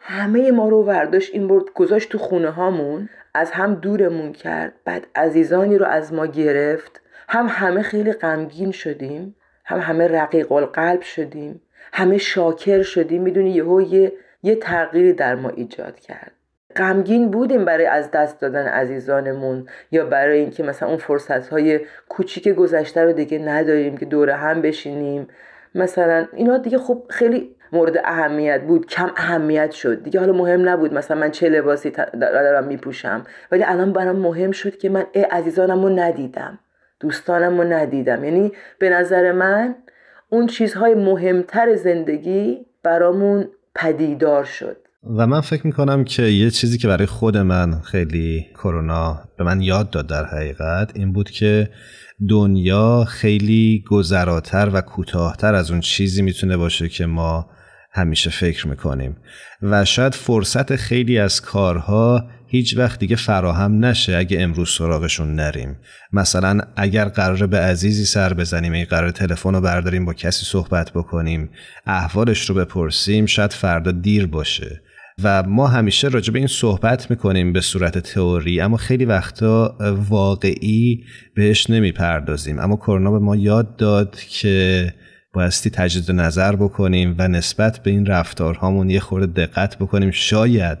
همه 0.00 0.50
ما 0.50 0.68
رو 0.68 0.84
ورداشت 0.84 1.34
این 1.34 1.48
برد 1.48 1.72
گذاشت 1.74 2.08
تو 2.08 2.18
خونه 2.18 2.50
هامون 2.50 3.08
از 3.34 3.50
هم 3.50 3.74
دورمون 3.74 4.32
کرد. 4.32 4.72
بعد 4.84 5.06
عزیزانی 5.14 5.78
رو 5.78 5.86
از 5.86 6.12
ما 6.12 6.26
گرفت. 6.26 7.00
هم 7.32 7.46
همه 7.50 7.82
خیلی 7.82 8.12
غمگین 8.12 8.70
شدیم 8.70 9.36
هم 9.64 9.78
همه 9.78 10.08
رقیق 10.08 10.52
القلب 10.52 11.00
شدیم 11.00 11.60
همه 11.92 12.18
شاکر 12.18 12.82
شدیم 12.82 13.22
می‌دونی 13.22 13.50
یهو 13.50 13.82
یه 13.82 14.12
یه 14.42 14.56
تغییری 14.56 15.12
در 15.12 15.34
ما 15.34 15.48
ایجاد 15.48 16.00
کرد. 16.00 16.32
غمگین 16.76 17.30
بودیم 17.30 17.64
برای 17.64 17.86
از 17.86 18.10
دست 18.10 18.40
دادن 18.40 18.66
عزیزانمون 18.66 19.66
یا 19.90 20.04
برای 20.04 20.38
اینکه 20.38 20.62
مثلا 20.62 20.88
اون 20.88 20.98
فرصت 20.98 21.48
های 21.48 21.80
کوچیک 22.08 22.48
گذشته 22.48 23.04
رو 23.04 23.12
دیگه 23.12 23.38
نداریم 23.38 23.96
که 23.96 24.06
دور 24.06 24.30
هم 24.30 24.62
بشینیم. 24.62 25.28
مثلا 25.74 26.26
اینا 26.32 26.58
دیگه 26.58 26.78
خب 26.78 27.02
خیلی 27.10 27.56
مورد 27.72 27.96
اهمیت 28.04 28.60
بود 28.62 28.86
کم 28.86 29.10
اهمیت 29.16 29.70
شد. 29.70 30.02
دیگه 30.02 30.20
حالا 30.20 30.32
مهم 30.32 30.68
نبود 30.68 30.94
مثلا 30.94 31.16
من 31.16 31.30
چه 31.30 31.48
لباسی 31.48 31.90
دارم 32.20 32.64
میپوشم. 32.64 33.24
ولی 33.52 33.64
الان 33.64 33.92
برام 33.92 34.16
مهم 34.16 34.50
شد 34.50 34.78
که 34.78 34.88
من 34.88 35.06
ای 35.12 35.22
عزیزانم 35.22 35.82
رو 35.82 35.88
ندیدم. 35.88 36.58
دوستانم 37.00 37.60
رو 37.60 37.72
ندیدم. 37.72 38.24
یعنی 38.24 38.52
به 38.78 38.90
نظر 38.90 39.32
من 39.32 39.74
اون 40.28 40.46
چیزهای 40.46 40.94
مهمتر 40.94 41.76
زندگی 41.76 42.58
برامون 42.82 43.48
پدیدار 43.74 44.44
شد. 44.44 44.76
و 45.16 45.26
من 45.26 45.40
فکر 45.40 45.66
می‌کنم 45.66 46.04
که 46.04 46.22
یه 46.22 46.50
چیزی 46.50 46.78
که 46.78 46.88
برای 46.88 47.06
خود 47.06 47.36
من 47.36 47.80
خیلی 47.80 48.46
کرونا 48.54 49.20
به 49.38 49.44
من 49.44 49.60
یاد 49.60 49.90
داد 49.90 50.06
در 50.06 50.24
حقیقت 50.24 50.90
این 50.94 51.12
بود 51.12 51.30
که 51.30 51.70
دنیا 52.28 53.04
خیلی 53.08 53.84
گذراتر 53.90 54.70
و 54.72 54.80
کوتاهتر 54.80 55.54
از 55.54 55.70
اون 55.70 55.80
چیزی 55.80 56.22
می‌تونه 56.22 56.56
باشه 56.56 56.88
که 56.88 57.06
ما 57.06 57.50
همیشه 57.92 58.30
فکر 58.30 58.68
می‌کنیم. 58.68 59.16
و 59.62 59.84
شاید 59.84 60.14
فرصت 60.14 60.76
خیلی 60.76 61.18
از 61.18 61.40
کارها 61.40 62.24
هیچ 62.52 62.76
وقت 62.76 63.00
دیگه 63.00 63.16
فراهم 63.16 63.84
نشه 63.84 64.16
اگه 64.16 64.40
امروز 64.40 64.70
سراغشون 64.70 65.34
نریم. 65.34 65.76
مثلا 66.12 66.60
اگر 66.76 67.04
قراره 67.04 67.46
به 67.46 67.58
عزیزی 67.58 68.04
سر 68.04 68.34
بزنیم 68.34 68.72
ای 68.72 68.84
قرار 68.84 69.10
تلفن 69.10 69.54
رو 69.54 69.60
برداریم 69.60 70.04
با 70.04 70.14
کسی 70.14 70.44
صحبت 70.46 70.92
بکنیم 70.92 71.50
احوالش 71.86 72.50
رو 72.50 72.54
بپرسیم 72.54 73.26
شاید 73.26 73.52
فردا 73.52 73.90
دیر 73.90 74.26
باشه. 74.26 74.80
و 75.22 75.42
ما 75.42 75.66
همیشه 75.66 76.08
راجع 76.08 76.32
به 76.32 76.38
این 76.38 76.48
صحبت 76.48 77.10
می‌کنیم 77.10 77.52
به 77.52 77.60
صورت 77.60 77.98
تئوری 77.98 78.60
اما 78.60 78.76
خیلی 78.76 79.04
وقتا 79.04 79.76
واقعی 80.08 81.04
بهش 81.36 81.70
نمی‌پردازیم. 81.70 82.58
اما 82.58 82.76
کرونا 82.76 83.10
به 83.10 83.18
ما 83.18 83.36
یاد 83.36 83.76
داد 83.76 84.16
که 84.28 84.94
بایستی 85.32 85.70
تجدید 85.70 86.10
نظر 86.10 86.56
بکنیم 86.56 87.14
و 87.18 87.28
نسبت 87.28 87.78
به 87.78 87.90
این 87.90 88.06
رفتارهامون 88.06 88.90
یه 88.90 89.00
خورده 89.00 89.46
دقت 89.46 89.78
بکنیم. 89.78 90.10
شاید 90.10 90.78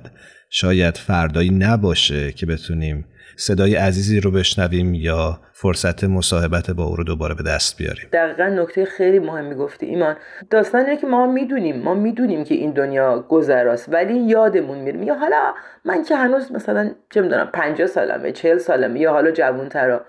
شاید 0.52 0.96
فردایی 0.96 1.50
نباشه 1.50 2.32
که 2.32 2.46
بتونیم 2.46 3.04
صدای 3.36 3.74
عزیزی 3.74 4.20
رو 4.20 4.30
بشنویم 4.30 4.94
یا 4.94 5.40
فرصت 5.52 6.04
مصاحبت 6.04 6.70
با 6.70 6.84
او 6.84 6.96
رو 6.96 7.04
دوباره 7.04 7.34
به 7.34 7.42
دست 7.42 7.76
بیاریم. 7.76 8.08
دقیقا 8.12 8.44
نکته 8.44 8.84
خیلی 8.84 9.18
مهمی 9.18 9.54
گفتی 9.54 9.86
ایمان. 9.86 10.16
داستان 10.50 10.80
اینه 10.80 10.96
که 10.96 11.06
ما 11.06 11.26
می‌دونیم 11.26 11.82
ما 11.82 11.94
می‌دونیم 11.94 12.44
که 12.44 12.54
این 12.54 12.70
دنیا 12.70 13.26
گذراست 13.28 13.88
ولی 13.88 14.18
یادمون 14.18 14.78
میره. 14.78 15.04
یا 15.04 15.14
حالا 15.14 15.54
من 15.84 16.04
که 16.04 16.16
هنوز 16.16 16.52
مثلا 16.52 16.90
چه 17.10 17.20
می‌دونم 17.20 17.50
50 17.52 17.86
سالمه 17.86 18.32
40 18.32 18.58
سالمه 18.58 19.00
یا 19.00 19.12
حالا 19.12 19.30
جوانترا. 19.30 20.04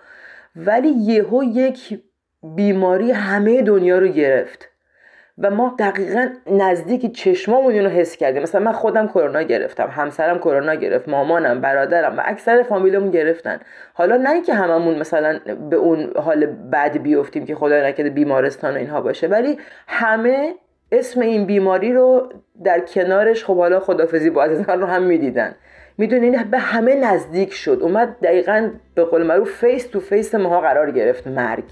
ولی 0.55 0.89
یهو 0.89 1.43
یک 1.43 1.99
بیماری 2.55 3.11
همه 3.11 3.61
دنیا 3.61 3.99
رو 3.99 4.07
گرفت. 4.07 4.70
و 5.41 5.49
ما 5.49 5.75
دقیقا 5.79 6.29
نزدیکی 6.51 7.09
چشمامون 7.09 7.75
رو 7.75 7.89
حس 7.89 8.17
کردیم. 8.17 8.41
مثلا 8.41 8.61
من 8.61 8.71
خودم 8.71 9.07
کرونا 9.07 9.41
گرفتم 9.41 9.87
همسرم 9.91 10.37
کرونا 10.37 10.75
گرفت 10.75 11.09
مامانم 11.09 11.61
برادرم 11.61 12.17
و 12.17 12.21
اکثر 12.25 12.63
فامیلمون 12.63 13.11
گرفتن. 13.11 13.59
حالا 13.93 14.17
نه 14.17 14.31
اینکه 14.31 14.53
هممون 14.53 14.95
مثلا 14.95 15.39
به 15.69 15.75
اون 15.75 16.11
حال 16.15 16.45
بد 16.45 16.97
بیفتیم 16.97 17.45
که 17.45 17.55
خدا 17.55 17.87
نکرده 17.87 18.09
بیمارستان 18.09 18.73
و 18.73 18.77
اینها 18.77 19.01
باشه 19.01 19.27
ولی 19.27 19.57
همه 19.87 20.53
اسم 20.91 21.21
این 21.21 21.45
بیماری 21.45 21.93
رو 21.93 22.29
در 22.63 22.79
کنارش 22.79 23.45
خب 23.45 23.57
حالا 23.57 23.79
خداحافظی 23.79 24.29
با 24.29 24.43
عزیزان 24.43 24.81
رو 24.81 24.87
هم 24.87 25.03
می‌دیدن. 25.03 25.55
می‌دونین 25.97 26.43
به 26.43 26.57
همه 26.57 26.95
نزدیک 26.95 27.53
شد. 27.53 27.79
اومد 27.81 28.15
دقیقا 28.23 28.69
به 28.95 29.03
قول 29.03 29.23
معروف 29.23 29.51
face 29.51 29.87
to 29.87 29.99
face 29.99 30.35
ماها 30.35 30.61
قرار 30.61 30.91
گرفت 30.91 31.27
مرگ. 31.27 31.63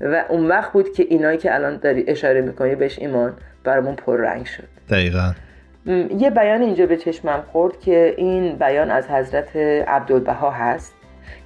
و 0.00 0.24
اون 0.28 0.48
وقت 0.48 0.72
بود 0.72 0.92
که 0.92 1.06
اینایی 1.08 1.38
که 1.38 1.54
الان 1.54 1.76
داری 1.76 2.04
اشاره 2.08 2.40
می‌کنی 2.40 2.74
بهش 2.74 2.98
ایمان 2.98 3.32
برامون 3.64 3.94
پررنگ 3.94 4.46
شد. 4.46 4.68
دقیقا. 4.90 5.32
یه 6.18 6.30
بیان 6.30 6.62
اینجا 6.62 6.86
به 6.86 6.96
چشمم 6.96 7.44
خورد 7.52 7.80
که 7.80 8.14
این 8.16 8.56
بیان 8.56 8.90
از 8.90 9.08
حضرت 9.08 9.56
عبدالبها 9.86 10.50
هست 10.50 10.94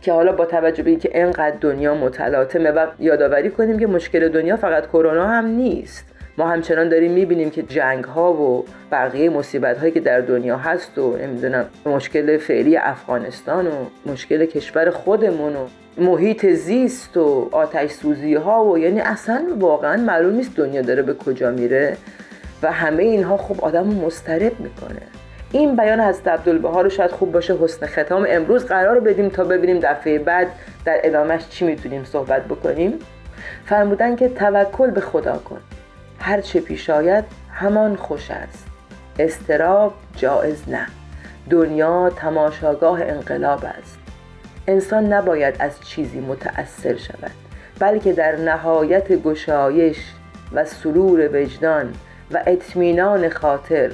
که 0.02 0.12
حالا 0.12 0.32
با 0.32 0.44
توجه 0.44 0.82
به 0.82 0.90
اینکه 0.90 1.10
انقدر 1.14 1.56
دنیا 1.60 1.94
متلاطمه 1.94 2.70
و 2.70 2.86
یادآوری 2.98 3.50
کنیم 3.50 3.78
که 3.78 3.86
مشکل 3.86 4.28
دنیا 4.28 4.56
فقط 4.56 4.86
کرونا 4.86 5.26
هم 5.26 5.46
نیست. 5.46 6.13
ما 6.38 6.48
همچنان 6.48 6.88
داریم 6.88 7.12
می‌بینیم 7.12 7.50
که 7.50 7.62
جنگ 7.62 8.04
ها 8.04 8.32
و 8.32 8.64
بقیه 8.92 9.30
مصیبت 9.30 9.78
هایی 9.78 9.92
که 9.92 10.00
در 10.00 10.20
دنیا 10.20 10.56
هست 10.56 10.98
و 10.98 11.16
نمی‌دونم 11.16 11.66
مشکل 11.86 12.38
فعلی 12.38 12.76
افغانستان 12.76 13.66
و 13.66 13.70
مشکل 14.06 14.44
کشور 14.44 14.90
خودمون 14.90 15.56
و 15.56 15.66
محیط 15.98 16.46
زیست 16.46 17.16
و 17.16 17.48
آتش 17.52 17.90
سوزی 17.90 18.34
ها 18.34 18.64
و 18.64 18.78
یعنی 18.78 19.00
اصلا 19.00 19.46
واقعا 19.58 19.96
معلوم 19.96 20.34
نیست 20.34 20.56
دنیا 20.56 20.82
داره 20.82 21.02
به 21.02 21.14
کجا 21.14 21.50
میره 21.50 21.96
و 22.62 22.72
همه 22.72 23.02
اینها 23.02 23.36
خب 23.36 23.64
آدم 23.64 23.86
مسترب 23.86 24.60
می‌کنه. 24.60 25.02
این 25.52 25.76
بیان 25.76 26.00
از 26.00 26.20
عبدالبها 26.26 26.80
رو 26.80 26.90
شاید 26.90 27.10
خوب 27.10 27.32
باشه 27.32 27.56
حسن 27.56 27.86
ختام. 27.86 28.26
امروز 28.28 28.66
قرار 28.66 29.00
بدیم 29.00 29.28
تا 29.28 29.44
ببینیم 29.44 29.78
دفعه 29.80 30.18
بعد 30.18 30.46
در 30.84 31.00
ادامهش 31.04 31.48
چی 31.48 31.64
می‌تونیم 31.64 32.04
صحبت 32.04 32.44
بکنیم. 32.44 32.98
فرمودن 33.66 34.16
که 34.16 34.28
توکل 34.28 34.90
به 34.90 35.00
خدا 35.00 35.38
کن. 35.38 35.58
هر 36.18 36.40
چه 36.40 36.60
پیش 36.60 36.90
آید 36.90 37.24
همان 37.52 37.96
خوش 37.96 38.30
است. 38.30 38.66
استراب 39.18 39.94
جایز 40.16 40.68
نه. 40.68 40.86
دنیا 41.50 42.10
تماشاگاه 42.10 43.02
انقلاب 43.02 43.64
است. 43.64 43.98
انسان 44.68 45.12
نباید 45.12 45.54
از 45.58 45.80
چیزی 45.80 46.20
متأثر 46.20 46.96
شود 46.96 47.30
بلکه 47.78 48.12
در 48.12 48.36
نهایت 48.36 49.12
گشایش 49.12 49.98
و 50.52 50.64
سرور 50.64 51.42
وجدان 51.42 51.92
و 52.30 52.42
اطمینان 52.46 53.28
خاطر 53.28 53.90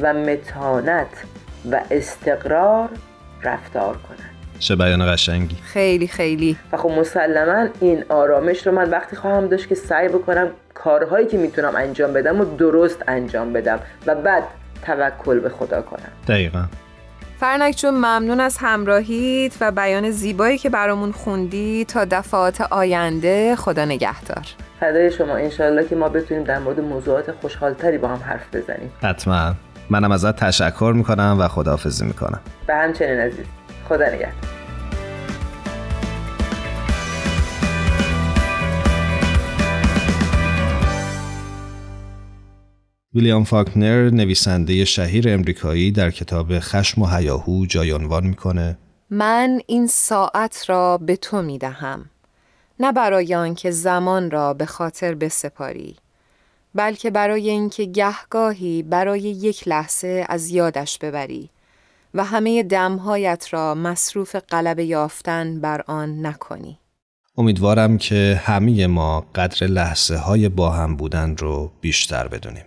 و 0.00 0.14
متانت 0.14 1.24
و 1.70 1.80
استقرار 1.90 2.88
رفتار 3.42 3.96
کند. 3.96 4.34
چه 4.58 4.76
بیان 4.76 5.12
قشنگی. 5.12 5.56
خیلی 5.56 6.06
خیلی. 6.06 6.56
و 6.72 6.76
خب 6.76 6.90
مسلما 6.90 7.68
این 7.80 8.04
آرامش 8.08 8.66
رو 8.66 8.72
من 8.72 8.90
وقتی 8.90 9.16
خواهم 9.16 9.46
داشت 9.46 9.68
که 9.68 9.74
سعی 9.74 10.08
بکنم 10.08 10.50
کارهایی 10.74 11.26
که 11.26 11.36
می‌تونم 11.38 11.76
انجام 11.76 12.12
بدم 12.12 12.40
و 12.40 12.44
درست 12.44 13.02
انجام 13.08 13.52
بدم 13.52 13.80
و 14.06 14.14
بعد 14.14 14.44
توکل 14.82 15.40
به 15.40 15.48
خدا 15.48 15.82
کنم. 15.82 16.12
دقیقا. 16.28 16.64
فرنک 17.40 17.76
چون 17.76 17.94
ممنون 17.94 18.40
از 18.40 18.56
همراهیت 18.60 19.52
و 19.60 19.70
بیان 19.70 20.10
زیبایی 20.10 20.58
که 20.58 20.70
برامون 20.70 21.12
خوندی. 21.12 21.84
تا 21.84 22.04
دفعات 22.04 22.60
آینده 22.60 23.56
خدا 23.56 23.84
نگهدار. 23.84 24.44
فدای 24.80 25.10
شما. 25.10 25.36
انشالله 25.36 25.88
که 25.88 25.96
ما 25.96 26.08
بتونیم 26.08 26.44
در 26.44 26.58
مورد 26.58 26.80
موضوعات 26.80 27.32
خوشحالتری 27.32 27.98
با 27.98 28.08
هم 28.08 28.20
حرف 28.24 28.54
بزنیم. 28.54 28.92
حتما. 29.02 29.54
منم 29.90 30.12
ازت 30.12 30.36
تشکر 30.36 30.92
می‌کنم 30.96 31.36
و 31.40 31.48
خداحافظی 31.48 32.04
می‌کنم. 32.04 32.40
به 32.66 32.74
همچنین 32.74 33.20
عزیز 33.20 33.46
خدا 33.88 34.06
نگهدار. 34.06 34.32
ویلیام 43.14 43.44
فاکنر 43.44 44.10
نویسنده 44.10 44.84
شهیر 44.84 45.28
امریکایی 45.28 45.92
در 45.92 46.10
کتاب 46.10 46.58
خشم 46.58 47.02
و 47.02 47.06
هیاهو 47.06 47.66
جای 47.66 47.92
عنوان 47.92 48.26
می‌کنه. 48.26 48.78
من 49.10 49.60
این 49.66 49.86
ساعت 49.86 50.64
را 50.68 50.98
به 50.98 51.16
تو 51.16 51.42
می 51.42 51.58
دهم 51.58 52.10
نه 52.80 52.92
برای 52.92 53.34
آنکه 53.34 53.70
زمان 53.70 54.30
را 54.30 54.54
به 54.54 54.66
خاطر 54.66 55.14
بسپاری 55.14 55.96
بلکه 56.74 57.10
برای 57.10 57.50
اینکه 57.50 57.84
گهگاهی 57.84 58.82
برای 58.82 59.20
یک 59.20 59.68
لحظه 59.68 60.26
از 60.28 60.50
یادش 60.50 60.98
ببری 60.98 61.50
و 62.14 62.24
همه 62.24 62.62
دمهایت 62.62 63.48
را 63.50 63.74
مصروف 63.74 64.36
قلب 64.36 64.78
یافتن 64.78 65.60
بر 65.60 65.84
آن 65.86 66.26
نکنی. 66.26 66.78
امیدوارم 67.38 67.98
که 67.98 68.40
همه 68.44 68.86
ما 68.86 69.26
قدر 69.34 69.66
لحظه 69.66 70.16
های 70.16 70.48
با 70.48 70.70
هم 70.70 70.96
بودن 70.96 71.36
رو 71.36 71.70
بیشتر 71.80 72.28
بدونیم. 72.28 72.64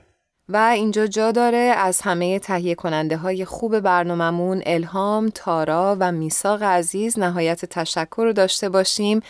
و 0.49 0.57
اینجا 0.57 1.07
جا 1.07 1.31
داره 1.31 1.57
از 1.57 2.01
همه 2.01 2.39
تهیه 2.39 2.75
کننده 2.75 3.17
های 3.17 3.45
خوب 3.45 3.79
برنامهمون 3.79 4.61
الهام، 4.65 5.29
تارا 5.29 5.97
و 5.99 6.11
میساق 6.11 6.63
عزیز 6.63 7.19
نهایت 7.19 7.65
تشکر 7.65 8.23
رو 8.23 8.33
داشته 8.33 8.69
باشیم 8.69 9.21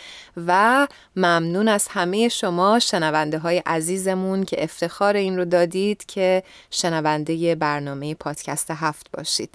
و 0.46 0.86
ممنون 1.16 1.68
از 1.68 1.88
همه 1.88 2.28
شما 2.28 2.78
شنونده 2.78 3.38
های 3.38 3.62
عزیزمون 3.66 4.44
که 4.44 4.62
افتخار 4.62 5.16
این 5.16 5.36
رو 5.36 5.44
دادید 5.44 6.06
که 6.06 6.42
شنونده 6.70 7.54
برنامه 7.54 8.14
پادکست 8.14 8.70
هفت 8.70 9.06
باشید. 9.12 9.54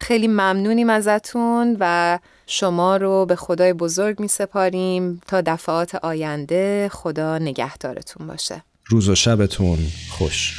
خیلی 0.00 0.28
ممنونیم 0.28 0.90
ازتون 0.90 1.76
و 1.80 2.18
شما 2.46 2.96
رو 2.96 3.26
به 3.26 3.36
خدای 3.36 3.72
بزرگ 3.72 4.20
می 4.20 4.28
سپاریم 4.28 5.20
تا 5.26 5.40
دفعات 5.40 5.94
آینده 5.94 6.88
خدا 6.92 7.38
نگهدارتون 7.38 8.26
باشه. 8.26 8.62
روز 8.90 9.08
و 9.08 9.14
شبتون 9.14 9.78
خوش. 10.10 10.56